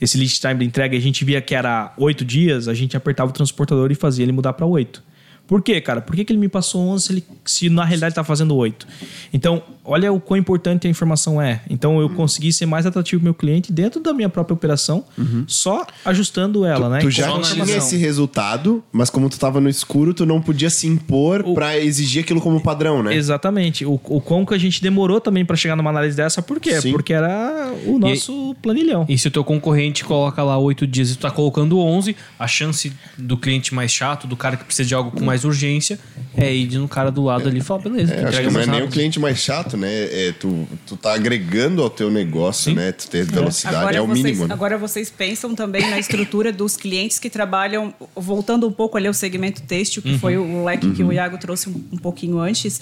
esse 0.00 0.16
lead 0.16 0.40
time 0.40 0.54
da 0.54 0.64
entrega, 0.64 0.96
a 0.96 1.00
gente 1.00 1.24
via 1.24 1.40
que 1.40 1.54
era 1.54 1.92
oito 1.98 2.24
dias, 2.24 2.68
a 2.68 2.74
gente 2.74 2.96
apertava 2.96 3.30
o 3.30 3.32
transportador 3.32 3.90
e 3.90 3.94
fazia 3.94 4.24
ele 4.24 4.32
mudar 4.32 4.52
para 4.52 4.66
oito. 4.66 5.02
Por 5.48 5.62
quê, 5.62 5.80
cara? 5.80 6.02
Por 6.02 6.14
que, 6.14 6.26
que 6.26 6.32
ele 6.32 6.38
me 6.38 6.48
passou 6.48 6.86
11 6.88 7.04
se, 7.04 7.12
ele, 7.12 7.24
se 7.44 7.70
na 7.70 7.82
realidade 7.82 8.12
está 8.12 8.22
fazendo 8.22 8.54
8? 8.54 8.86
Então, 9.32 9.62
olha 9.88 10.12
o 10.12 10.20
quão 10.20 10.38
importante 10.38 10.86
a 10.86 10.90
informação 10.90 11.40
é. 11.40 11.62
Então, 11.68 12.00
eu 12.00 12.10
consegui 12.10 12.52
ser 12.52 12.66
mais 12.66 12.86
atrativo 12.86 13.24
meu 13.24 13.34
cliente 13.34 13.72
dentro 13.72 14.00
da 14.00 14.12
minha 14.12 14.28
própria 14.28 14.54
operação, 14.54 15.04
uhum. 15.16 15.44
só 15.46 15.86
ajustando 16.04 16.64
ela, 16.64 16.86
tu, 16.86 16.92
né? 16.92 16.98
Tu 17.00 17.10
já 17.10 17.40
tinha 17.40 17.76
esse 17.76 17.96
resultado, 17.96 18.84
mas 18.92 19.10
como 19.10 19.28
tu 19.28 19.32
estava 19.32 19.60
no 19.60 19.68
escuro, 19.68 20.12
tu 20.12 20.26
não 20.26 20.40
podia 20.40 20.70
se 20.70 20.86
impor 20.86 21.42
para 21.54 21.78
exigir 21.78 22.22
aquilo 22.22 22.40
como 22.40 22.60
padrão, 22.60 23.02
né? 23.02 23.14
Exatamente. 23.14 23.84
O, 23.84 23.94
o 24.04 24.20
quão 24.20 24.44
que 24.44 24.54
a 24.54 24.58
gente 24.58 24.82
demorou 24.82 25.20
também 25.20 25.44
para 25.44 25.56
chegar 25.56 25.76
numa 25.76 25.90
análise 25.90 26.16
dessa, 26.16 26.42
por 26.42 26.60
quê? 26.60 26.80
Sim. 26.80 26.92
Porque 26.92 27.12
era 27.12 27.72
o 27.86 27.98
nosso 27.98 28.52
e, 28.52 28.62
planilhão. 28.62 29.06
E 29.08 29.16
se 29.16 29.28
o 29.28 29.30
teu 29.30 29.42
concorrente 29.42 30.04
coloca 30.04 30.42
lá 30.42 30.58
8 30.58 30.86
dias 30.86 31.10
e 31.10 31.16
tu 31.16 31.20
tá 31.20 31.30
colocando 31.30 31.78
11, 31.78 32.14
a 32.38 32.46
chance 32.46 32.92
do 33.16 33.36
cliente 33.36 33.74
mais 33.74 33.90
chato, 33.90 34.26
do 34.26 34.36
cara 34.36 34.56
que 34.56 34.64
precisa 34.64 34.86
de 34.86 34.94
algo 34.94 35.10
com 35.10 35.24
mais 35.24 35.44
urgência, 35.44 35.98
é 36.36 36.54
ir 36.54 36.78
no 36.78 36.88
cara 36.88 37.10
do 37.10 37.24
lado 37.24 37.48
ali 37.48 37.58
e 37.58 37.62
falar, 37.62 37.82
beleza. 37.82 38.14
É, 38.14 38.26
acho 38.26 38.42
que 38.42 38.50
não 38.50 38.60
é 38.60 38.66
nem 38.66 38.82
o 38.82 38.88
cliente 38.88 39.18
mais 39.18 39.38
chato, 39.38 39.77
né? 39.78 40.28
É, 40.28 40.32
tu, 40.32 40.66
tu 40.86 40.96
tá 40.96 41.14
agregando 41.14 41.82
ao 41.82 41.88
teu 41.88 42.10
negócio, 42.10 42.72
Sim. 42.72 42.76
né? 42.76 42.92
Tu 42.92 43.08
ter 43.08 43.24
velocidade 43.24 43.76
agora 43.76 43.96
é 43.96 44.00
o 44.00 44.06
vocês, 44.06 44.24
mínimo. 44.24 44.46
Né? 44.46 44.54
Agora 44.54 44.76
vocês 44.76 45.10
pensam 45.10 45.54
também 45.54 45.88
na 45.88 45.98
estrutura 45.98 46.52
dos 46.52 46.76
clientes 46.76 47.18
que 47.18 47.30
trabalham, 47.30 47.94
voltando 48.14 48.66
um 48.66 48.72
pouco 48.72 48.96
ali 48.96 49.06
ao 49.06 49.14
segmento 49.14 49.62
têxtil, 49.62 50.02
que 50.02 50.12
uhum. 50.12 50.18
foi 50.18 50.36
o 50.36 50.64
leque 50.64 50.86
uhum. 50.86 50.94
que 50.94 51.02
o 51.02 51.06
uhum. 51.06 51.12
Iago 51.12 51.38
trouxe 51.38 51.68
um, 51.68 51.84
um 51.92 51.96
pouquinho 51.96 52.38
antes. 52.38 52.80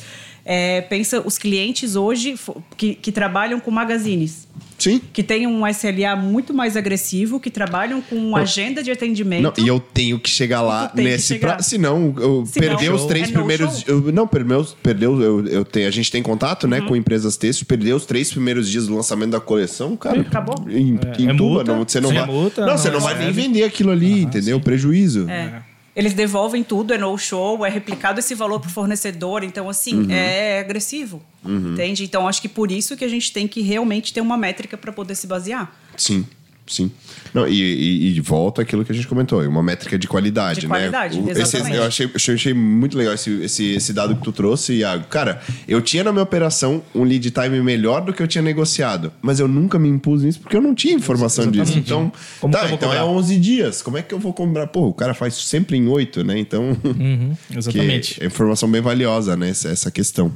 É, 0.48 0.80
pensa 0.82 1.20
os 1.26 1.36
clientes 1.36 1.96
hoje 1.96 2.36
que, 2.76 2.94
que 2.94 3.10
trabalham 3.10 3.58
com 3.58 3.68
magazines. 3.72 4.46
Sim. 4.78 5.00
Que 5.12 5.20
tem 5.20 5.44
um 5.44 5.66
SLA 5.66 6.14
muito 6.14 6.54
mais 6.54 6.76
agressivo, 6.76 7.40
que 7.40 7.50
trabalham 7.50 8.00
com 8.00 8.14
uma 8.14 8.40
agenda 8.40 8.80
de 8.80 8.92
atendimento. 8.92 9.42
Não, 9.42 9.64
e 9.64 9.66
eu 9.66 9.80
tenho 9.80 10.20
que 10.20 10.30
chegar 10.30 10.62
lá 10.62 10.92
nesse. 10.94 11.34
Chegar. 11.34 11.56
Pra, 11.56 11.62
senão, 11.64 12.14
eu 12.18 12.46
se 12.46 12.60
perder 12.60 12.92
os 12.92 13.06
três 13.06 13.28
é 13.28 13.32
primeiros. 13.32 13.82
Eu, 13.88 14.12
não, 14.12 14.28
perdeu, 14.28 14.64
perdeu 14.80 15.20
eu, 15.20 15.46
eu 15.48 15.64
tenho, 15.64 15.88
a 15.88 15.90
gente 15.90 16.12
tem 16.12 16.22
contato 16.22 16.64
uhum. 16.64 16.70
né, 16.70 16.80
com 16.80 16.94
empresas 16.94 17.36
textos, 17.36 17.66
perdeu 17.66 17.96
os 17.96 18.06
três 18.06 18.30
primeiros 18.30 18.70
dias 18.70 18.86
do 18.86 18.94
lançamento 18.94 19.30
da 19.30 19.40
coleção, 19.40 19.96
cara. 19.96 20.20
Acabou. 20.20 20.54
Em, 20.68 20.96
é, 20.96 21.22
em 21.22 21.30
é 21.30 21.34
tuba, 21.34 21.64
não, 21.64 21.82
você 21.82 22.00
não 22.00 22.14
vai. 22.14 22.24
Multa, 22.24 22.60
não, 22.60 22.68
não, 22.68 22.78
você 22.78 22.90
não 22.90 23.00
vai 23.00 23.18
nem 23.18 23.32
vender 23.32 23.64
aquilo 23.64 23.90
ali, 23.90 24.22
entendeu? 24.22 24.58
Sim. 24.58 24.62
Prejuízo. 24.62 25.28
É. 25.28 25.62
Eles 25.96 26.12
devolvem 26.12 26.62
tudo, 26.62 26.92
é 26.92 26.98
no 26.98 27.16
show, 27.16 27.64
é 27.64 27.70
replicado 27.70 28.20
esse 28.20 28.34
valor 28.34 28.60
para 28.60 28.68
o 28.68 28.70
fornecedor. 28.70 29.42
Então, 29.42 29.70
assim, 29.70 30.02
uhum. 30.02 30.10
é 30.10 30.60
agressivo. 30.60 31.22
Uhum. 31.42 31.72
Entende? 31.72 32.04
Então, 32.04 32.28
acho 32.28 32.42
que 32.42 32.50
por 32.50 32.70
isso 32.70 32.94
que 32.98 33.04
a 33.04 33.08
gente 33.08 33.32
tem 33.32 33.48
que 33.48 33.62
realmente 33.62 34.12
ter 34.12 34.20
uma 34.20 34.36
métrica 34.36 34.76
para 34.76 34.92
poder 34.92 35.14
se 35.14 35.26
basear. 35.26 35.74
Sim. 35.96 36.26
Sim. 36.66 36.90
Não, 37.32 37.46
e, 37.46 37.52
e, 37.60 38.16
e 38.16 38.20
volta 38.20 38.62
aquilo 38.62 38.84
que 38.84 38.90
a 38.90 38.94
gente 38.94 39.06
comentou, 39.06 39.40
uma 39.46 39.62
métrica 39.62 39.96
de 39.98 40.08
qualidade, 40.08 40.60
De 40.60 40.66
né? 40.68 40.74
qualidade, 40.74 41.18
O- 41.20 41.30
esse, 41.30 41.40
exatamente. 41.42 41.76
eu 41.76 41.84
achei, 41.84 42.06
eu 42.06 42.34
achei 42.34 42.54
muito 42.54 42.96
legal 42.98 43.14
esse, 43.14 43.30
esse, 43.42 43.64
esse 43.74 43.92
dado 43.92 44.16
que 44.16 44.22
tu 44.22 44.32
trouxe, 44.32 44.72
Iago. 44.74 45.04
Cara, 45.08 45.40
eu 45.68 45.80
tinha 45.80 46.02
na 46.02 46.10
minha 46.12 46.22
operação 46.24 46.82
um 46.94 47.04
lead 47.04 47.30
time 47.30 47.60
melhor 47.62 48.00
do 48.04 48.12
que 48.12 48.22
eu 48.22 48.26
tinha 48.26 48.42
negociado, 48.42 49.12
mas 49.22 49.38
eu 49.38 49.46
nunca 49.46 49.78
me 49.78 49.88
impus 49.88 50.22
nisso 50.22 50.40
porque 50.40 50.56
eu 50.56 50.60
não 50.62 50.74
tinha 50.74 50.94
informação 50.94 51.50
disso. 51.50 51.78
Então, 51.78 52.10
Como 52.40 52.52
que 52.52 52.58
tá, 52.60 52.66
então 52.72 52.92
é 52.92 52.96
cobrar? 52.98 53.06
11 53.06 53.36
dias. 53.38 53.80
Como 53.82 53.96
é 53.98 54.02
que 54.02 54.12
eu 54.12 54.18
vou 54.18 54.32
cobrar? 54.32 54.66
Pô, 54.66 54.88
o 54.88 54.94
cara 54.94 55.14
faz 55.14 55.34
sempre 55.34 55.76
em 55.76 55.86
8, 55.86 56.24
né? 56.24 56.38
Então, 56.38 56.76
Uhum, 56.84 57.32
exatamente. 57.56 58.22
é 58.22 58.26
informação 58.26 58.68
bem 58.70 58.80
valiosa, 58.80 59.36
né? 59.36 59.50
Essa, 59.50 59.68
essa 59.68 59.90
questão. 59.90 60.32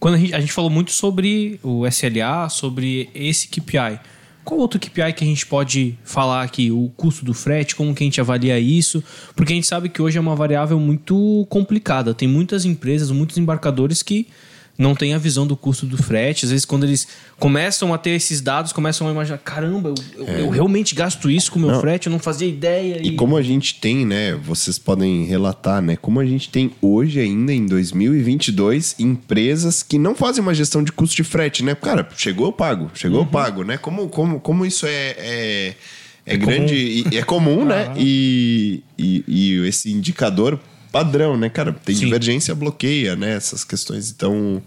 Quando 0.00 0.14
a 0.14 0.18
gente, 0.18 0.34
a 0.34 0.40
gente 0.40 0.52
falou 0.52 0.70
muito 0.70 0.90
sobre 0.92 1.60
o 1.62 1.86
SLA, 1.86 2.48
sobre 2.48 3.10
esse 3.14 3.48
KPI. 3.48 4.00
Qual 4.44 4.58
outro 4.58 4.80
KPI 4.80 5.12
que 5.12 5.24
a 5.24 5.26
gente 5.26 5.46
pode 5.46 5.96
falar 6.04 6.42
aqui? 6.42 6.70
O 6.70 6.90
custo 6.96 7.24
do 7.24 7.32
frete, 7.32 7.76
como 7.76 7.94
que 7.94 8.02
a 8.02 8.06
gente 8.06 8.20
avalia 8.20 8.58
isso? 8.58 9.02
Porque 9.36 9.52
a 9.52 9.56
gente 9.56 9.66
sabe 9.66 9.88
que 9.88 10.02
hoje 10.02 10.18
é 10.18 10.20
uma 10.20 10.34
variável 10.34 10.80
muito 10.80 11.46
complicada. 11.48 12.12
Tem 12.12 12.26
muitas 12.26 12.64
empresas, 12.64 13.10
muitos 13.10 13.38
embarcadores 13.38 14.02
que 14.02 14.26
não 14.78 14.94
têm 14.94 15.12
a 15.14 15.18
visão 15.18 15.46
do 15.46 15.54
custo 15.56 15.84
do 15.86 15.96
frete. 16.02 16.44
Às 16.46 16.50
vezes, 16.50 16.64
quando 16.64 16.84
eles 16.84 17.06
começam 17.38 17.92
a 17.92 17.98
ter 17.98 18.10
esses 18.10 18.40
dados, 18.40 18.72
começam 18.72 19.06
a 19.06 19.10
imaginar: 19.10 19.38
caramba, 19.38 19.90
eu, 20.16 20.26
eu- 20.26 20.36
eu 20.38 20.48
realmente 20.48 20.94
gasto 20.94 21.30
isso 21.30 21.52
com 21.52 21.58
o 21.58 21.62
meu 21.62 21.72
Não. 21.72 21.80
frete, 21.80 22.06
eu 22.06 22.10
não 22.10 22.18
fazia 22.18 22.48
ideia. 22.48 22.98
E 23.02 23.12
como 23.14 23.36
a 23.36 23.42
gente 23.42 23.78
tem, 23.80 24.04
né? 24.06 24.32
Vocês 24.34 24.78
podem 24.78 25.24
relatar, 25.24 25.80
né? 25.82 25.94
Como 25.96 26.18
a 26.18 26.24
gente 26.24 26.48
tem 26.48 26.70
hoje 26.80 27.20
ainda 27.20 27.52
em 27.52 27.66
2022 27.66 28.94
empresas 28.98 29.82
que 29.82 29.98
não 29.98 30.14
fazem 30.14 30.42
uma 30.42 30.54
gestão 30.54 30.82
de 30.82 30.92
custo 30.92 31.16
de 31.16 31.24
frete, 31.24 31.62
né? 31.62 31.74
Cara, 31.74 32.08
chegou 32.16 32.46
eu 32.46 32.52
pago, 32.52 32.90
chegou 32.94 33.18
Uhum. 33.20 33.24
eu 33.26 33.30
pago, 33.30 33.62
né? 33.64 33.76
Como, 33.76 34.08
como, 34.08 34.40
como 34.40 34.64
isso 34.66 34.86
é, 34.86 35.14
é, 35.18 35.74
é 36.26 36.36
grande 36.36 36.74
e 37.12 37.16
é 37.18 37.22
comum, 37.22 37.64
né? 37.64 37.92
E, 37.96 38.82
e, 38.98 39.24
e 39.28 39.66
esse 39.66 39.90
indicador 39.92 40.58
padrão, 40.92 41.36
né, 41.36 41.48
cara? 41.48 41.72
Tem 41.72 41.94
Sim. 41.94 42.04
divergência, 42.04 42.54
bloqueia, 42.54 43.16
né? 43.16 43.34
Essas 43.34 43.64
questões. 43.64 44.10
Então, 44.10 44.62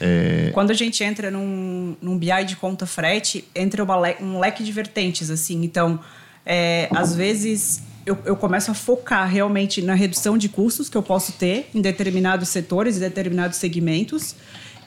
é, 0.00 0.50
Quando 0.54 0.70
a 0.70 0.74
gente 0.74 1.02
entra 1.04 1.30
num, 1.30 1.96
num 2.00 2.16
BI 2.16 2.44
de 2.46 2.56
conta 2.56 2.86
frete, 2.86 3.44
entra 3.54 3.82
uma 3.82 3.96
le- 4.00 4.16
um 4.20 4.38
leque 4.38 4.62
de 4.62 4.72
vertentes, 4.72 5.30
assim. 5.30 5.62
Então, 5.64 5.98
é, 6.46 6.88
às 6.92 7.14
vezes, 7.14 7.82
eu, 8.06 8.16
eu 8.24 8.36
começo 8.36 8.70
a 8.70 8.74
focar 8.74 9.28
realmente 9.28 9.82
na 9.82 9.94
redução 9.94 10.38
de 10.38 10.48
custos 10.48 10.88
que 10.88 10.96
eu 10.96 11.02
posso 11.02 11.32
ter 11.32 11.68
em 11.74 11.80
determinados 11.80 12.48
setores, 12.48 12.96
em 12.96 13.00
determinados 13.00 13.58
segmentos. 13.58 14.34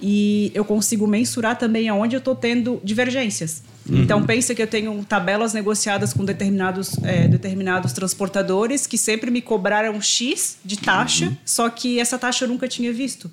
E 0.02 0.52
eu 0.54 0.63
consigo 0.63 1.08
mensurar 1.08 1.58
também 1.58 1.89
aonde 1.89 2.15
eu 2.15 2.19
estou 2.19 2.36
tendo 2.36 2.80
divergências. 2.84 3.63
Então, 3.89 4.23
pensa 4.26 4.54
que 4.54 4.62
eu 4.62 4.67
tenho 4.67 5.04
tabelas 5.06 5.54
negociadas 5.54 6.13
com 6.13 6.26
determinados, 6.26 6.97
é, 7.04 7.28
determinados 7.28 7.93
transportadores 7.93 8.86
que 8.86 8.97
sempre 8.97 9.32
me 9.32 9.41
cobraram 9.41 10.02
X 10.02 10.58
de 10.65 10.78
taxa, 10.78 11.38
só 11.45 11.69
que 11.69 12.00
essa 12.00 12.17
taxa 12.17 12.45
eu 12.45 12.50
nunca 12.50 12.67
tinha 12.67 12.91
visto. 12.91 13.32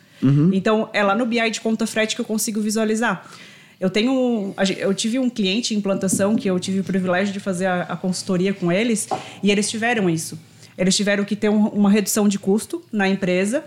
Então, 0.55 0.89
é 0.93 1.03
lá 1.03 1.15
no 1.15 1.27
BI 1.27 1.51
de 1.51 1.61
conta 1.61 1.87
frete 1.87 2.15
que 2.15 2.21
eu 2.21 2.25
consigo 2.25 2.61
visualizar. 2.61 3.29
Eu 3.81 3.91
tenho, 3.91 4.55
eu 4.79 4.95
tive 4.95 5.19
um 5.19 5.29
cliente 5.29 5.75
em 5.75 5.79
implantação 5.79 6.37
que 6.37 6.49
eu 6.49 6.59
tive 6.61 6.81
o 6.81 6.85
privilégio 6.85 7.33
de 7.33 7.41
fazer 7.41 7.67
a, 7.67 7.83
a 7.83 7.97
consultoria 7.97 8.55
com 8.55 8.71
eles 8.71 9.09
e 9.43 9.51
eles 9.51 9.69
tiveram 9.69 10.09
isso. 10.09 10.39
Eles 10.79 10.97
tiveram 10.97 11.25
que 11.25 11.37
ter 11.37 11.49
um- 11.51 11.67
uma 11.69 11.91
redução 11.91 12.27
de 12.29 12.39
custo 12.39 12.83
na 12.93 13.09
empresa 13.09 13.65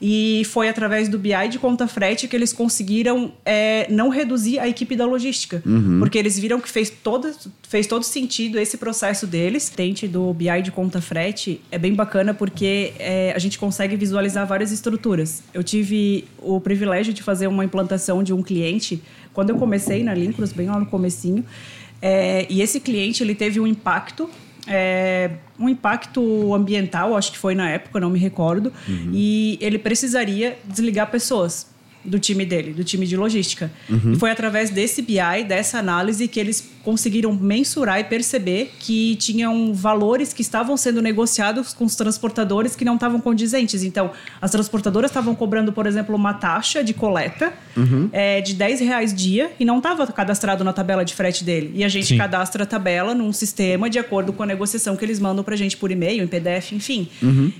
e 0.00 0.42
foi 0.46 0.68
através 0.68 1.08
do 1.08 1.18
BI 1.18 1.48
de 1.50 1.58
conta 1.58 1.86
frete 1.86 2.26
que 2.26 2.34
eles 2.34 2.52
conseguiram 2.52 3.32
é, 3.44 3.86
não 3.90 4.08
reduzir 4.08 4.58
a 4.58 4.68
equipe 4.68 4.96
da 4.96 5.06
logística. 5.06 5.62
Porque 5.98 6.18
eles 6.18 6.38
viram 6.38 6.60
que 6.60 6.68
fez 6.68 6.90
todo, 6.90 7.32
fez 7.62 7.86
todo 7.86 8.02
sentido 8.02 8.58
esse 8.58 8.76
processo 8.76 9.26
deles. 9.26 9.70
Tente 9.70 10.06
do 10.08 10.32
BI 10.34 10.62
de 10.62 10.70
conta 10.70 11.00
frete 11.00 11.60
é 11.70 11.78
bem 11.78 11.94
bacana 11.94 12.34
porque 12.34 12.92
é, 12.98 13.32
a 13.34 13.38
gente 13.38 13.58
consegue 13.58 13.96
visualizar 13.96 14.46
várias 14.46 14.72
estruturas. 14.72 15.42
Eu 15.54 15.62
tive 15.62 16.24
o 16.38 16.60
privilégio 16.60 17.12
de 17.14 17.22
fazer 17.22 17.46
uma 17.46 17.64
implantação 17.64 18.22
de 18.22 18.32
um 18.32 18.42
cliente 18.42 19.02
quando 19.32 19.50
eu 19.50 19.56
comecei 19.56 20.04
na 20.04 20.14
Lincros, 20.14 20.52
bem 20.52 20.66
lá 20.66 20.78
no 20.78 20.86
comecinho. 20.86 21.44
É, 22.02 22.46
e 22.50 22.60
esse 22.60 22.80
cliente 22.80 23.22
ele 23.22 23.34
teve 23.34 23.58
um 23.58 23.66
impacto 23.66 24.28
é, 24.66 25.30
um 25.58 25.68
impacto 25.68 26.54
ambiental, 26.54 27.16
acho 27.16 27.32
que 27.32 27.38
foi 27.38 27.54
na 27.54 27.70
época, 27.70 28.00
não 28.00 28.10
me 28.10 28.18
recordo, 28.18 28.72
e 29.12 29.58
ele 29.60 29.78
precisaria 29.78 30.58
desligar 30.64 31.10
pessoas 31.10 31.73
do 32.04 32.18
time 32.18 32.44
dele, 32.44 32.72
do 32.72 32.84
time 32.84 33.06
de 33.06 33.16
logística. 33.16 33.70
E 34.12 34.16
foi 34.16 34.30
através 34.30 34.70
desse 34.70 35.00
BI, 35.02 35.44
dessa 35.46 35.78
análise, 35.78 36.28
que 36.28 36.38
eles 36.38 36.70
conseguiram 36.84 37.32
mensurar 37.32 37.98
e 37.98 38.04
perceber 38.04 38.72
que 38.78 39.16
tinham 39.16 39.72
valores 39.72 40.32
que 40.34 40.42
estavam 40.42 40.76
sendo 40.76 41.00
negociados 41.00 41.72
com 41.72 41.84
os 41.84 41.96
transportadores 41.96 42.76
que 42.76 42.84
não 42.84 42.94
estavam 42.94 43.20
condizentes. 43.20 43.82
Então, 43.82 44.10
as 44.40 44.50
transportadoras 44.50 45.10
estavam 45.10 45.34
cobrando, 45.34 45.72
por 45.72 45.86
exemplo, 45.86 46.14
uma 46.14 46.34
taxa 46.34 46.84
de 46.84 46.92
coleta 46.92 47.52
é, 48.12 48.40
de 48.42 48.54
10 48.54 48.80
reais 48.80 49.14
dia 49.14 49.50
e 49.58 49.64
não 49.64 49.78
estava 49.78 50.06
cadastrado 50.06 50.62
na 50.62 50.72
tabela 50.72 51.04
de 51.04 51.14
frete 51.14 51.42
dele. 51.42 51.72
E 51.74 51.82
a 51.82 51.88
gente 51.88 52.08
Sim. 52.08 52.18
cadastra 52.18 52.64
a 52.64 52.66
tabela 52.66 53.14
num 53.14 53.32
sistema 53.32 53.88
de 53.88 53.98
acordo 53.98 54.32
com 54.32 54.42
a 54.42 54.46
negociação 54.46 54.94
que 54.94 55.04
eles 55.04 55.18
mandam 55.18 55.42
pra 55.42 55.56
gente 55.56 55.76
por 55.76 55.90
e-mail, 55.90 56.22
em 56.22 56.26
PDF, 56.26 56.72
enfim. 56.72 57.08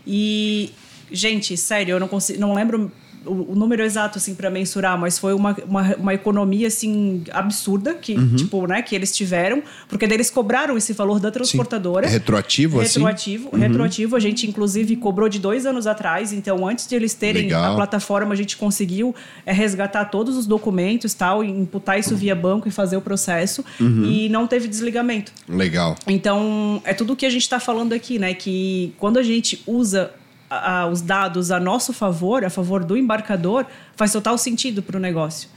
E, 0.07 0.71
gente, 1.11 1.57
sério, 1.57 1.93
eu 1.93 2.01
não 2.01 2.09
consigo, 2.09 2.39
não 2.39 2.53
lembro 2.55 2.93
o, 3.27 3.53
o 3.53 3.55
número 3.55 3.83
exato 3.83 4.19
assim 4.19 4.35
para 4.35 4.51
mensurar, 4.51 4.99
mas 4.99 5.19
foi 5.19 5.35
uma, 5.35 5.57
uma, 5.67 5.97
uma 5.97 6.15
economia 6.15 6.67
assim 6.67 7.25
absurda 7.31 7.95
que 7.95 8.15
tipo, 8.37 8.67
né, 8.67 8.83
que 8.83 8.95
eles 8.95 9.15
tiveram, 9.15 9.63
porque 9.89 10.07
daí 10.07 10.17
eles 10.17 10.31
cobraram 10.31 10.77
esse 10.77 10.93
valor 10.93 11.21
da 11.21 11.31
transportadora. 11.31 12.07
É 12.07 12.11
retroativo, 12.11 12.81
assim? 12.81 13.01
retroativo, 13.01 13.57
retroativo. 13.57 14.17
A 14.17 14.21
gente 14.21 14.47
inclusive 14.49 14.97
cobrou 14.97 15.29
de 15.29 15.39
dois 15.39 15.67
anos 15.67 15.87
atrás, 15.87 16.33
então 16.33 16.67
antes 16.67 16.87
de 16.87 16.95
eles 16.95 17.15
terem 17.15 17.45
Legal. 17.45 17.73
a 17.73 17.77
plataforma, 17.77 18.33
a 18.33 18.37
gente 18.37 18.57
conseguiu 18.57 19.15
é, 19.45 19.53
resgatar 19.53 20.07
todos 20.07 20.37
os 20.37 20.47
documentos, 20.47 21.15
tal, 21.15 21.45
e 21.45 21.51
imputar 21.51 21.99
isso 21.99 22.17
via 22.17 22.35
banco 22.35 22.69
e 22.69 22.71
fazer 22.71 22.97
o 22.97 23.01
processo 23.01 23.65
e 23.81 24.29
não 24.29 24.47
teve 24.47 24.69
desligamento. 24.69 25.33
legal. 25.49 25.97
Então, 26.07 26.81
é 26.85 26.95
tudo 26.95 27.13
o 27.13 27.17
que 27.17 27.27
a 27.27 27.31
gente 27.31 27.43
está 27.43 27.61
falando 27.61 27.93
aqui, 27.93 28.19
né? 28.19 28.35
Que 28.35 28.93
quando 28.99 29.19
a 29.19 29.23
gente 29.23 29.63
usa 29.67 30.13
a- 30.51 30.81
a- 30.83 30.87
os 30.87 31.01
dados 31.03 31.51
a 31.51 31.59
nosso 31.61 31.93
favor, 31.93 32.45
a 32.45 32.51
favor 32.51 32.85
do 32.85 32.97
embarcador, 32.97 33.67
faz 33.97 34.13
total 34.13 34.37
sentido 34.39 34.83
para 34.83 34.97
o 34.97 35.01
negócio. 35.01 35.49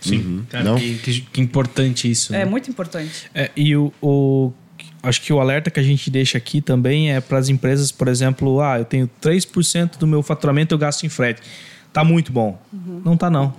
Sim. 0.00 0.44
Cara, 0.50 0.64
Não. 0.64 0.76
que, 0.76 0.94
que- 0.98 1.20
que 1.20 1.40
importante 1.40 2.10
isso. 2.10 2.34
É 2.34 2.38
né? 2.38 2.44
muito 2.44 2.68
importante. 2.68 3.30
É, 3.34 3.50
e 3.56 3.76
o, 3.76 3.92
o- 4.02 4.52
acho 5.02 5.22
que 5.22 5.32
o 5.32 5.38
alerta 5.40 5.70
que 5.70 5.78
a 5.78 5.82
gente 5.82 6.10
deixa 6.10 6.36
aqui 6.38 6.60
também 6.60 7.12
é 7.12 7.20
para 7.20 7.38
as 7.38 7.48
empresas, 7.48 7.92
por 7.92 8.08
exemplo, 8.08 8.60
ah, 8.60 8.78
eu 8.80 8.84
tenho 8.84 9.08
3% 9.20 9.98
do 9.98 10.06
meu 10.06 10.22
faturamento 10.22 10.74
eu 10.74 10.78
gasto 10.78 11.04
em 11.04 11.08
frete. 11.08 11.40
Tá 11.92 12.02
muito 12.02 12.32
bom. 12.32 12.60
Não 13.04 13.16
tá 13.16 13.30
não. 13.30 13.54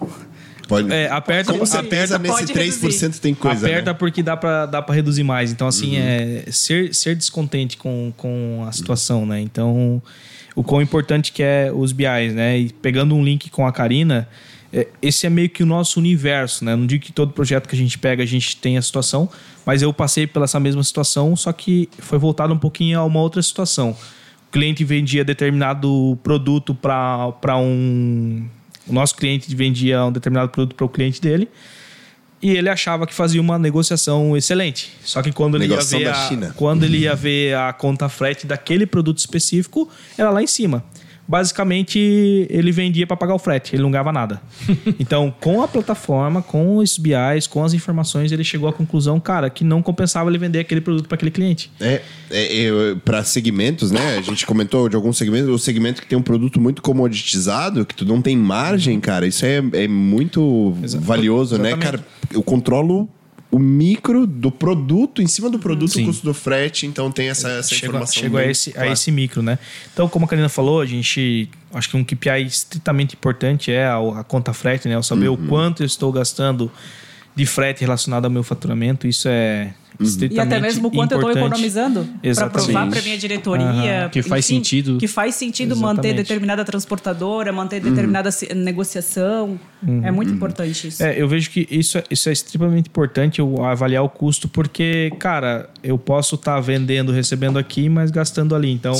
Pode, 0.67 0.91
É, 0.91 1.09
aperta, 1.09 1.53
com 1.53 1.65
certeza 1.65 2.15
aperta, 2.15 2.19
nesse 2.19 2.53
pode 2.53 2.53
3% 2.53 3.19
tem 3.19 3.33
coisa, 3.33 3.65
aperta 3.67 3.91
né? 3.91 3.97
porque 3.97 4.23
dá 4.23 4.35
para 4.35 4.65
dá 4.65 4.81
para 4.81 4.95
reduzir 4.95 5.23
mais. 5.23 5.51
Então 5.51 5.67
assim, 5.67 5.97
é 5.97 6.45
ser, 6.51 6.93
ser 6.95 7.15
descontente 7.15 7.75
com, 7.77 8.13
com 8.17 8.65
a 8.67 8.71
situação, 8.71 9.25
né? 9.25 9.39
Então, 9.41 10.01
o 10.55 10.63
quão 10.63 10.81
importante 10.81 11.31
que 11.31 11.41
é 11.41 11.71
os 11.73 11.91
BIs, 11.91 12.33
né? 12.33 12.59
E 12.59 12.73
pegando 12.73 13.15
um 13.15 13.23
link 13.23 13.49
com 13.49 13.65
a 13.65 13.71
Karina, 13.71 14.27
é, 14.71 14.87
esse 15.01 15.25
é 15.25 15.29
meio 15.29 15.49
que 15.49 15.63
o 15.63 15.65
nosso 15.65 15.99
universo, 15.99 16.65
né? 16.65 16.75
Não 16.75 16.85
digo 16.85 17.03
que 17.03 17.11
todo 17.11 17.31
projeto 17.31 17.67
que 17.67 17.75
a 17.75 17.77
gente 17.77 17.97
pega 17.97 18.23
a 18.23 18.25
gente 18.25 18.57
tem 18.57 18.77
a 18.77 18.81
situação, 18.81 19.29
mas 19.65 19.81
eu 19.81 19.93
passei 19.93 20.27
pela 20.27 20.45
essa 20.45 20.59
mesma 20.59 20.83
situação, 20.83 21.35
só 21.35 21.51
que 21.51 21.89
foi 21.99 22.17
voltado 22.17 22.53
um 22.53 22.57
pouquinho 22.57 22.99
a 22.99 23.03
uma 23.03 23.19
outra 23.19 23.41
situação. 23.41 23.91
O 24.49 24.51
cliente 24.51 24.83
vendia 24.83 25.23
determinado 25.23 26.17
produto 26.23 26.75
para 26.75 27.57
um. 27.57 28.45
O 28.87 28.93
nosso 28.93 29.15
cliente 29.15 29.53
vendia 29.55 30.05
um 30.05 30.11
determinado 30.11 30.49
produto 30.49 30.75
para 30.75 30.85
o 30.85 30.89
cliente 30.89 31.21
dele 31.21 31.47
e 32.43 32.57
ele 32.57 32.69
achava 32.69 33.07
que 33.07 33.13
fazia 33.13 33.39
uma 33.39 33.57
negociação 33.57 34.35
excelente. 34.35 34.91
Só 35.01 35.21
que 35.23 35.31
quando 35.31 35.55
ele, 35.55 35.63
ia 35.63 35.69
Negociação 35.69 35.99
ver 35.99 36.05
da 36.05 36.11
a, 36.11 36.27
China. 36.27 36.53
quando 36.57 36.83
ele 36.83 36.97
ia 36.97 37.15
ver 37.15 37.55
a 37.55 37.71
conta 37.71 38.09
frete 38.09 38.45
daquele 38.45 38.85
produto 38.85 39.17
específico, 39.19 39.89
era 40.17 40.29
lá 40.29 40.43
em 40.43 40.47
cima. 40.47 40.83
Basicamente, 41.27 41.99
ele 42.49 42.71
vendia 42.71 43.07
para 43.07 43.15
pagar 43.15 43.33
o 43.33 43.39
frete, 43.39 43.75
ele 43.75 43.83
não 43.83 43.91
ganhava 43.91 44.11
nada. 44.11 44.41
então, 44.99 45.33
com 45.39 45.61
a 45.61 45.67
plataforma, 45.67 46.41
com 46.41 46.77
os 46.77 46.97
BIs, 46.97 47.47
com 47.47 47.63
as 47.63 47.73
informações, 47.73 48.31
ele 48.31 48.43
chegou 48.43 48.67
à 48.67 48.73
conclusão, 48.73 49.19
cara, 49.19 49.49
que 49.49 49.63
não 49.63 49.81
compensava 49.81 50.29
ele 50.29 50.37
vender 50.37 50.59
aquele 50.59 50.81
produto 50.81 51.07
para 51.07 51.15
aquele 51.15 51.31
cliente. 51.31 51.71
É, 51.79 52.01
é, 52.29 52.95
para 53.05 53.23
segmentos, 53.23 53.89
né? 53.91 54.17
A 54.17 54.21
gente 54.21 54.45
comentou 54.45 54.89
de 54.89 54.95
alguns 54.95 55.17
segmentos, 55.17 55.49
o 55.49 55.57
segmento 55.57 56.01
que 56.01 56.07
tem 56.07 56.17
um 56.17 56.21
produto 56.21 56.59
muito 56.59 56.81
comoditizado, 56.81 57.85
que 57.85 57.95
tu 57.95 58.05
não 58.05 58.21
tem 58.21 58.35
margem, 58.37 58.99
cara, 58.99 59.25
isso 59.25 59.45
é, 59.45 59.63
é 59.73 59.87
muito 59.87 60.75
valioso, 60.99 61.57
né, 61.57 61.69
Exatamente. 61.69 61.85
cara? 61.85 62.05
Eu 62.31 62.43
controlo 62.43 63.09
o 63.53 63.59
micro 63.59 64.25
do 64.25 64.49
produto, 64.49 65.21
em 65.21 65.27
cima 65.27 65.47
do 65.47 65.59
produto, 65.59 65.91
Sim. 65.91 66.01
o 66.01 66.05
custo 66.07 66.25
do 66.25 66.33
frete, 66.33 66.87
então 66.87 67.11
tem 67.11 67.29
essa, 67.29 67.49
essa 67.49 67.75
informação. 67.75 68.23
chegou 68.23 68.39
a, 68.39 68.45
esse, 68.45 68.73
a 68.75 68.87
esse 68.87 69.11
micro, 69.11 69.43
né? 69.43 69.59
Então, 69.93 70.09
como 70.09 70.25
a 70.25 70.27
Karina 70.27 70.49
falou, 70.49 70.81
a 70.81 70.87
gente 70.87 71.47
acho 71.71 71.87
que 71.87 71.95
um 71.95 72.03
KPI 72.03 72.47
estritamente 72.47 73.13
importante 73.15 73.71
é 73.71 73.85
a, 73.85 73.97
a 74.21 74.23
conta 74.23 74.53
frete, 74.53 74.87
né? 74.87 74.95
Eu 74.95 75.03
saber 75.03 75.27
Uhum. 75.27 75.35
o 75.35 75.47
quanto 75.47 75.83
eu 75.83 75.85
estou 75.85 76.11
gastando 76.11 76.71
de 77.35 77.45
frete 77.45 77.81
relacionado 77.81 78.25
ao 78.25 78.31
meu 78.31 78.43
faturamento. 78.43 79.07
Isso 79.07 79.27
é 79.27 79.73
E 79.99 80.03
estritamente 80.03 80.53
até 80.53 80.59
mesmo 80.61 80.89
quanto 80.91 81.11
eu 81.13 81.17
importante. 81.17 81.37
estou 81.37 81.47
economizando 81.47 82.07
para 82.35 82.49
provar 82.49 82.89
para 82.89 83.01
minha 83.01 83.17
diretoria. 83.17 84.09
Que 84.11 84.21
faz 84.21 84.45
sentido. 84.45 84.97
Que 84.97 85.07
faz 85.07 85.35
sentido 85.35 85.75
manter 85.75 86.07
Exatamente. 86.09 86.15
determinada 86.27 86.65
transportadora, 86.65 87.51
manter 87.51 87.79
determinada 87.81 88.31
se- 88.31 88.53
negociação. 88.53 89.59
É 90.03 90.11
muito 90.11 90.31
importante 90.31 90.87
isso. 90.87 91.03
É, 91.03 91.19
eu 91.19 91.27
vejo 91.27 91.49
que 91.49 91.67
isso, 91.69 91.97
é- 91.97 92.03
isso 92.09 92.29
é 92.29 92.31
extremamente 92.31 92.87
importante, 92.87 93.39
eu 93.39 93.63
avaliar 93.65 94.03
o 94.03 94.09
custo, 94.09 94.47
porque, 94.47 95.11
cara, 95.19 95.69
eu 95.83 95.97
posso 95.97 96.35
estar 96.35 96.59
vendendo, 96.59 97.11
recebendo 97.11 97.57
aqui, 97.59 97.89
mas 97.89 98.09
gastando 98.11 98.55
ali. 98.55 98.71
Então, 98.71 98.93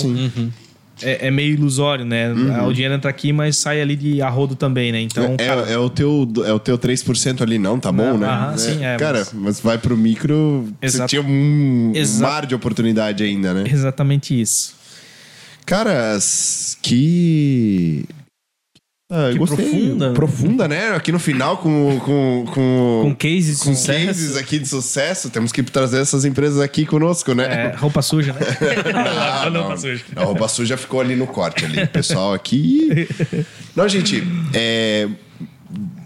é, 1.02 1.28
é 1.28 1.32
meio 1.32 1.54
ilusório, 1.54 2.06
né? 2.06 2.32
O 2.68 2.72
dinheiro 2.72 2.94
entra 2.94 3.10
aqui, 3.10 3.34
mas 3.34 3.58
sai 3.58 3.82
ali 3.82 3.96
de 3.96 4.22
arrodo 4.22 4.56
também, 4.56 4.92
né? 4.92 5.02
Então, 5.02 5.36
é, 5.40 5.46
cara, 5.48 5.62
é 5.62 5.78
o 5.78 5.90
teu, 5.90 6.28
é 6.46 6.54
o 6.54 6.60
teu 6.60 6.78
3% 6.78 7.42
ali, 7.42 7.58
não? 7.58 7.80
Tá 7.80 7.92
bom, 7.92 8.12
Não, 8.12 8.18
né? 8.20 8.28
aham, 8.28 8.54
É. 8.54 8.58
sim, 8.58 8.84
é, 8.86 8.98
Cara, 8.98 9.20
mas- 9.20 9.34
mas... 9.34 9.60
vai 9.60 9.78
pro 9.78 9.98
micro, 9.98 10.68
você 10.82 10.98
Exato. 10.98 11.10
tinha 11.10 11.22
um 11.22 11.92
Exato. 11.96 12.32
mar 12.32 12.46
de 12.46 12.54
oportunidade 12.56 13.24
ainda, 13.24 13.54
né? 13.54 13.64
exatamente 13.68 14.40
isso. 14.40 14.76
Caras, 15.66 16.78
que. 16.82 18.06
Ah, 19.16 19.28
eu 19.28 19.34
Que 19.34 19.38
gostei. 19.38 19.66
profunda. 19.70 20.12
Profunda, 20.14 20.68
né? 20.68 20.90
Aqui 20.96 21.12
no 21.12 21.20
final, 21.20 21.58
com. 21.58 22.00
Com, 22.00 22.46
com, 22.52 23.00
Com 23.04 23.16
cases 23.16 23.60
de 23.60 23.66
com 23.66 23.76
sucesso. 23.76 24.06
cases 24.08 24.38
aqui 24.38 24.58
de 24.58 24.68
sucesso. 24.68 25.30
Temos 25.30 25.52
que 25.52 25.62
trazer 25.62 26.00
essas 26.02 26.26
empresas 26.26 26.60
aqui 26.60 26.84
conosco, 26.86 27.34
né? 27.36 27.44
É, 27.74 27.76
roupa 27.76 28.02
suja, 28.02 28.34
né? 28.34 28.40
Ah, 28.96 29.46
Não, 29.46 29.52
não, 29.52 29.62
roupa 29.62 29.78
suja. 29.78 30.04
A 30.16 30.24
roupa 30.24 30.48
suja 30.48 30.78
ficou 30.78 31.00
ali 31.00 31.16
no 31.16 31.28
corte 31.28 31.64
ali. 31.66 31.86
Pessoal 31.88 32.34
aqui. 32.34 33.08
Não, 33.76 33.88
gente, 33.88 34.24
é, 34.54 35.08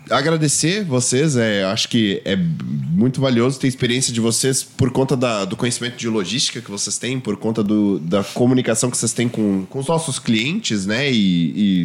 agradecer 0.10 0.84
vocês. 0.84 1.36
É, 1.38 1.64
acho 1.66 1.88
que 1.90 2.22
é 2.26 2.36
muito 2.36 3.20
valioso 3.22 3.60
ter 3.60 3.68
a 3.68 3.70
experiência 3.70 4.12
de 4.14 4.20
vocês 4.20 4.64
por 4.64 4.92
conta 4.92 5.16
da- 5.16 5.46
do 5.46 5.56
conhecimento 5.56 5.98
de 5.98 6.08
logística 6.08 6.62
que 6.62 6.70
vocês 6.72 6.98
têm, 6.98 7.20
por 7.20 7.38
conta 7.38 7.64
do- 7.64 8.00
da 8.00 8.24
comunicação 8.24 8.90
que 8.90 8.98
vocês 8.98 9.14
têm 9.14 9.28
com, 9.30 9.66
com 9.70 9.80
os 9.80 9.88
nossos 9.88 10.20
clientes, 10.20 10.86
né? 10.86 11.12
E, 11.12 11.16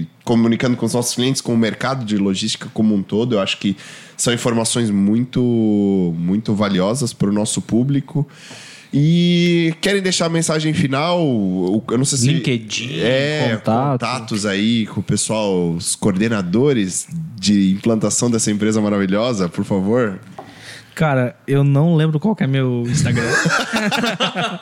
e 0.00 0.06
comunicando 0.24 0.76
com 0.76 0.86
os 0.86 0.94
nossos 0.94 1.14
clientes, 1.14 1.40
com 1.40 1.54
o 1.54 1.58
mercado 1.58 2.04
de 2.04 2.16
logística 2.16 2.68
como 2.72 2.94
um 2.94 3.02
todo. 3.02 3.34
Eu 3.34 3.40
acho 3.40 3.58
que 3.58 3.76
são 4.16 4.32
informações 4.32 4.90
muito, 4.90 6.14
muito 6.16 6.54
valiosas 6.54 7.12
para 7.12 7.28
o 7.28 7.32
nosso 7.32 7.60
público. 7.60 8.26
E 8.94 9.72
querem 9.80 10.02
deixar 10.02 10.26
a 10.26 10.28
mensagem 10.28 10.74
final? 10.74 11.18
Eu 11.90 11.96
não 11.98 12.04
sei 12.04 12.18
se. 12.18 12.28
LinkedIn, 12.30 12.98
é, 13.00 13.56
contato. 13.56 13.92
contatos 13.92 14.44
aí 14.44 14.84
com 14.86 15.00
o 15.00 15.02
pessoal, 15.02 15.70
os 15.72 15.94
coordenadores 15.96 17.06
de 17.42 17.72
implantação 17.72 18.30
dessa 18.30 18.52
empresa 18.52 18.80
maravilhosa, 18.80 19.48
por 19.48 19.64
favor. 19.64 20.16
Cara, 20.94 21.34
eu 21.46 21.64
não 21.64 21.96
lembro 21.96 22.20
qual 22.20 22.36
que 22.36 22.44
é 22.44 22.46
meu 22.46 22.82
Instagram. 22.86 23.24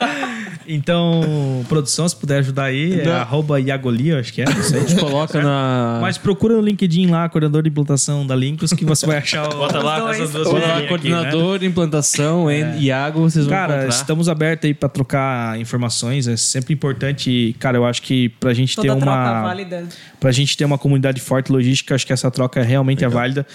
então, 0.67 1.65
produção, 1.67 2.07
se 2.07 2.15
puder 2.15 2.39
ajudar 2.39 2.65
aí, 2.65 3.01
é 3.01 3.05
Não. 3.05 3.13
arroba 3.15 3.59
Iagoli, 3.59 4.09
eu 4.09 4.19
acho 4.19 4.33
que 4.33 4.41
é, 4.41 4.45
não 4.45 4.63
sei. 4.63 4.81
A 4.81 4.87
gente 4.87 4.99
coloca 4.99 5.41
na. 5.41 5.99
Mas 6.01 6.17
procura 6.17 6.55
no 6.55 6.61
LinkedIn 6.61 7.07
lá, 7.07 7.27
coordenador 7.29 7.63
de 7.63 7.69
implantação 7.69 8.25
da 8.25 8.35
Lincros, 8.35 8.71
que 8.73 8.85
você 8.85 9.05
vai 9.05 9.17
achar 9.17 9.47
o... 9.53 9.57
Bota 9.57 9.79
lá, 9.79 10.05
Os 10.05 10.11
essas 10.15 10.31
dois. 10.31 10.47
duas 10.47 10.61
Bota 10.61 10.73
lá, 10.73 10.79
né? 10.81 10.87
coordenador 10.87 11.59
de 11.59 11.65
implantação, 11.65 12.49
em 12.49 12.81
Iago, 12.83 13.21
vocês 13.21 13.45
vão 13.45 13.53
Cara, 13.53 13.73
encontrar. 13.73 13.89
estamos 13.95 14.29
abertos 14.29 14.67
aí 14.67 14.73
para 14.73 14.89
trocar 14.89 15.59
informações. 15.59 16.27
É 16.27 16.37
sempre 16.37 16.73
importante, 16.73 17.55
cara. 17.59 17.77
Eu 17.77 17.85
acho 17.85 18.01
que 18.01 18.29
pra 18.29 18.53
gente 18.53 18.75
Toda 18.75 18.87
ter 18.87 18.95
troca 18.99 19.11
uma 19.11 19.41
válida. 19.41 19.85
pra 20.19 20.31
gente 20.31 20.55
ter 20.55 20.65
uma 20.65 20.77
comunidade 20.77 21.19
forte 21.21 21.51
logística, 21.51 21.93
acho 21.95 22.05
que 22.07 22.13
essa 22.13 22.31
troca 22.31 22.61
realmente 22.63 23.03
é 23.03 23.09
válida. 23.09 23.45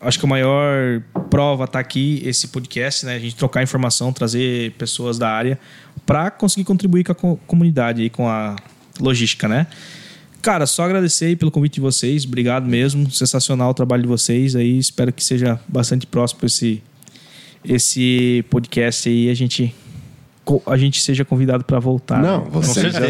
Acho 0.00 0.18
que 0.18 0.24
a 0.24 0.28
maior 0.28 1.02
prova 1.28 1.68
tá 1.68 1.78
aqui 1.78 2.22
esse 2.24 2.48
podcast, 2.48 3.04
né? 3.04 3.14
A 3.16 3.18
gente 3.18 3.36
trocar 3.36 3.62
informação, 3.62 4.12
trazer 4.12 4.72
pessoas 4.72 5.18
da 5.18 5.28
área 5.30 5.58
para 6.06 6.30
conseguir 6.30 6.64
contribuir 6.64 7.04
com 7.04 7.12
a 7.12 7.14
co- 7.14 7.38
comunidade 7.46 8.02
e 8.02 8.08
com 8.10 8.26
a 8.28 8.56
logística, 8.98 9.46
né? 9.46 9.66
Cara, 10.40 10.66
só 10.66 10.84
agradecer 10.84 11.26
aí 11.26 11.36
pelo 11.36 11.50
convite 11.50 11.74
de 11.74 11.80
vocês. 11.82 12.24
Obrigado 12.24 12.66
mesmo. 12.66 13.10
Sensacional 13.10 13.70
o 13.70 13.74
trabalho 13.74 14.02
de 14.02 14.08
vocês 14.08 14.56
aí. 14.56 14.78
Espero 14.78 15.12
que 15.12 15.22
seja 15.22 15.60
bastante 15.68 16.06
próximo 16.06 16.40
esse 16.44 16.82
esse 17.62 18.42
podcast 18.48 19.06
aí. 19.08 19.28
A 19.28 19.34
gente 19.34 19.74
a 20.66 20.76
gente 20.78 21.00
seja 21.02 21.24
convidado 21.26 21.62
para 21.62 21.78
voltar. 21.78 22.20
Não, 22.22 22.44
você 22.46 22.90
já. 22.90 23.00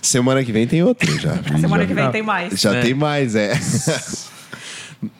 Semana 0.00 0.42
que 0.42 0.50
vem 0.50 0.66
tem 0.66 0.82
outro 0.82 1.08
já. 1.20 1.34
Semana 1.60 1.82
já, 1.82 1.86
que 1.88 1.94
vem 1.94 2.10
tem 2.10 2.22
mais. 2.22 2.58
Já 2.58 2.74
É. 2.74 2.80
tem 2.80 2.94
mais, 2.94 3.34
é. 3.36 3.52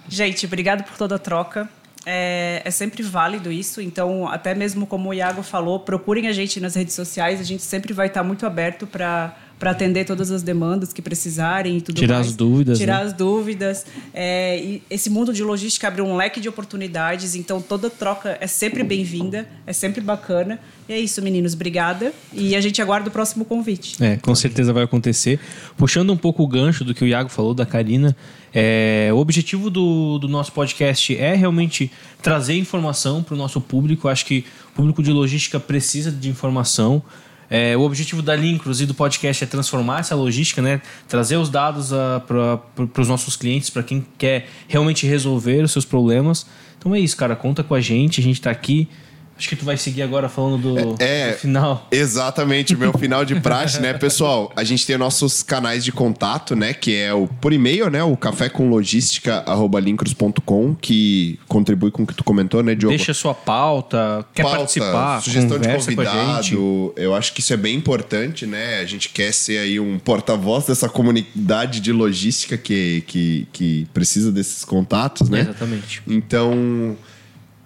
Gente, 0.08 0.46
obrigado 0.46 0.84
por 0.84 0.96
toda 0.96 1.16
a 1.16 1.18
troca. 1.18 1.68
É, 2.06 2.62
é 2.64 2.70
sempre 2.70 3.02
válido 3.02 3.52
isso, 3.52 3.82
então, 3.82 4.26
até 4.26 4.54
mesmo 4.54 4.86
como 4.86 5.10
o 5.10 5.14
Iago 5.14 5.42
falou, 5.42 5.80
procurem 5.80 6.26
a 6.26 6.32
gente 6.32 6.58
nas 6.58 6.74
redes 6.74 6.94
sociais, 6.94 7.40
a 7.40 7.44
gente 7.44 7.62
sempre 7.62 7.92
vai 7.92 8.06
estar 8.06 8.22
muito 8.22 8.46
aberto 8.46 8.86
para 8.86 9.36
atender 9.60 10.04
todas 10.04 10.30
as 10.30 10.42
demandas 10.42 10.92
que 10.92 11.02
precisarem 11.02 11.78
e 11.78 11.80
tudo 11.80 11.96
Tirar 11.96 12.16
mais. 12.16 12.28
as 12.28 12.36
dúvidas, 12.36 12.78
Tirar 12.78 13.00
né? 13.00 13.06
as 13.06 13.12
dúvidas. 13.12 13.86
É, 14.14 14.78
esse 14.88 15.10
mundo 15.10 15.32
de 15.32 15.42
logística 15.42 15.88
abre 15.88 16.00
um 16.00 16.16
leque 16.16 16.40
de 16.40 16.48
oportunidades, 16.48 17.34
então 17.34 17.60
toda 17.60 17.90
troca 17.90 18.38
é 18.40 18.46
sempre 18.46 18.82
bem-vinda, 18.82 19.48
é 19.66 19.72
sempre 19.72 20.00
bacana. 20.00 20.60
E 20.88 20.92
é 20.92 20.98
isso, 20.98 21.20
meninos, 21.20 21.54
obrigada. 21.54 22.12
E 22.32 22.56
a 22.56 22.60
gente 22.60 22.80
aguarda 22.80 23.08
o 23.08 23.12
próximo 23.12 23.44
convite. 23.44 24.02
É, 24.02 24.16
com 24.16 24.34
certeza 24.34 24.72
vai 24.72 24.84
acontecer. 24.84 25.38
Puxando 25.76 26.10
um 26.12 26.16
pouco 26.16 26.42
o 26.42 26.46
gancho 26.46 26.84
do 26.84 26.94
que 26.94 27.04
o 27.04 27.06
Iago 27.06 27.28
falou, 27.28 27.52
da 27.52 27.66
Karina, 27.66 28.16
é, 28.54 29.10
o 29.12 29.18
objetivo 29.18 29.68
do, 29.68 30.18
do 30.18 30.28
nosso 30.28 30.52
podcast 30.52 31.14
é 31.16 31.34
realmente 31.34 31.90
trazer 32.22 32.56
informação 32.56 33.22
para 33.22 33.34
o 33.34 33.36
nosso 33.36 33.60
público. 33.60 34.08
Acho 34.08 34.24
que 34.24 34.44
o 34.72 34.76
público 34.76 35.02
de 35.02 35.10
logística 35.10 35.60
precisa 35.60 36.10
de 36.10 36.28
informação. 36.28 37.02
É, 37.50 37.76
o 37.76 37.80
objetivo 37.80 38.20
da 38.20 38.36
Lincros 38.36 38.80
e 38.80 38.86
do 38.86 38.94
podcast 38.94 39.42
é 39.42 39.46
transformar 39.46 40.00
essa 40.00 40.14
logística, 40.14 40.60
né? 40.60 40.82
trazer 41.08 41.36
os 41.36 41.48
dados 41.48 41.90
para 42.26 43.00
os 43.00 43.08
nossos 43.08 43.36
clientes, 43.36 43.70
para 43.70 43.82
quem 43.82 44.06
quer 44.18 44.48
realmente 44.68 45.06
resolver 45.06 45.62
os 45.62 45.72
seus 45.72 45.84
problemas. 45.84 46.46
Então 46.78 46.94
é 46.94 47.00
isso, 47.00 47.16
cara. 47.16 47.34
Conta 47.34 47.64
com 47.64 47.74
a 47.74 47.80
gente, 47.80 48.20
a 48.20 48.22
gente 48.22 48.36
está 48.36 48.50
aqui. 48.50 48.88
Acho 49.38 49.48
que 49.48 49.56
tu 49.56 49.64
vai 49.64 49.76
seguir 49.76 50.02
agora 50.02 50.28
falando 50.28 50.74
do, 50.74 50.96
É. 51.02 51.30
do 51.30 51.38
final. 51.38 51.86
Exatamente, 51.92 52.74
o 52.74 52.78
meu 52.78 52.92
final 52.98 53.24
de 53.24 53.38
praxe, 53.40 53.80
né, 53.80 53.94
pessoal? 53.94 54.52
A 54.56 54.64
gente 54.64 54.84
tem 54.84 54.98
nossos 54.98 55.44
canais 55.44 55.84
de 55.84 55.92
contato, 55.92 56.56
né? 56.56 56.74
Que 56.74 56.96
é 56.96 57.14
o 57.14 57.28
por 57.28 57.52
e-mail, 57.52 57.88
né? 57.88 58.02
O 58.02 58.16
cafécomlogística.com, 58.16 60.74
que 60.74 61.38
contribui 61.46 61.92
com 61.92 62.02
o 62.02 62.06
que 62.06 62.14
tu 62.14 62.24
comentou, 62.24 62.62
né, 62.62 62.74
Diogo? 62.74 62.96
Deixa 62.96 63.12
sua 63.14 63.34
pauta, 63.34 64.24
quer 64.34 64.42
Pauta, 64.42 64.58
participar, 64.58 65.22
sugestão 65.22 65.58
de 65.58 65.68
convidado. 65.68 66.92
Eu 66.96 67.14
acho 67.14 67.32
que 67.32 67.38
isso 67.40 67.52
é 67.52 67.56
bem 67.56 67.76
importante, 67.76 68.44
né? 68.46 68.80
A 68.80 68.84
gente 68.84 69.08
quer 69.10 69.32
ser 69.32 69.58
aí 69.58 69.78
um 69.78 69.96
porta-voz 69.98 70.66
dessa 70.66 70.88
comunidade 70.88 71.78
de 71.80 71.92
logística 71.92 72.56
que, 72.56 73.04
que, 73.06 73.46
que 73.52 73.86
precisa 73.94 74.32
desses 74.32 74.64
contatos, 74.64 75.28
né? 75.28 75.42
Exatamente. 75.42 76.02
Então, 76.06 76.96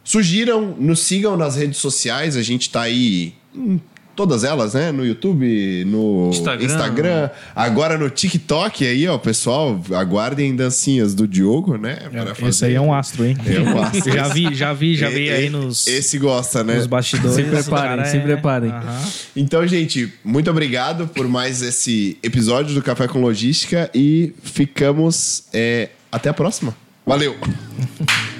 sugiram, 0.04 0.76
nos 0.78 1.00
sigam 1.00 1.36
nas 1.36 1.56
redes 1.56 1.78
sociais. 1.78 2.36
A 2.36 2.42
gente 2.42 2.70
tá 2.70 2.82
aí 2.82 3.34
em 3.54 3.80
todas 4.14 4.44
elas, 4.44 4.74
né? 4.74 4.92
No 4.92 5.04
YouTube, 5.04 5.84
no 5.86 6.30
Instagram. 6.30 6.64
Instagram, 6.64 7.30
agora 7.54 7.98
no 7.98 8.10
TikTok 8.10 8.86
aí, 8.86 9.08
ó, 9.08 9.18
pessoal. 9.18 9.80
Aguardem 9.94 10.54
dancinhas 10.54 11.14
do 11.14 11.26
Diogo, 11.26 11.76
né? 11.76 11.96
para 12.36 12.48
Esse 12.48 12.64
aí 12.66 12.74
é 12.74 12.80
um 12.80 12.92
astro, 12.92 13.24
hein? 13.24 13.36
É 13.46 13.60
um 13.60 13.80
astro. 13.82 14.12
já 14.12 14.28
vi, 14.28 14.54
já 14.54 14.72
vi, 14.72 14.94
já 14.94 15.08
vi 15.08 15.30
aí 15.30 15.48
nos, 15.48 15.86
Esse 15.86 16.18
gosta, 16.18 16.62
né? 16.62 16.76
nos 16.76 16.86
bastidores. 16.86 17.34
Se 17.34 17.44
preparem, 17.44 18.04
se 18.04 18.20
preparem. 18.20 18.70
Aham. 18.70 19.02
Então, 19.36 19.66
gente, 19.66 20.12
muito 20.24 20.50
obrigado 20.50 21.08
por 21.08 21.26
mais 21.26 21.62
esse 21.62 22.16
episódio 22.22 22.74
do 22.74 22.82
Café 22.82 23.08
com 23.08 23.20
Logística 23.20 23.90
e 23.94 24.34
ficamos 24.42 25.44
é, 25.52 25.90
até 26.10 26.28
a 26.28 26.34
próxima. 26.34 26.76
Valeu! 27.06 27.36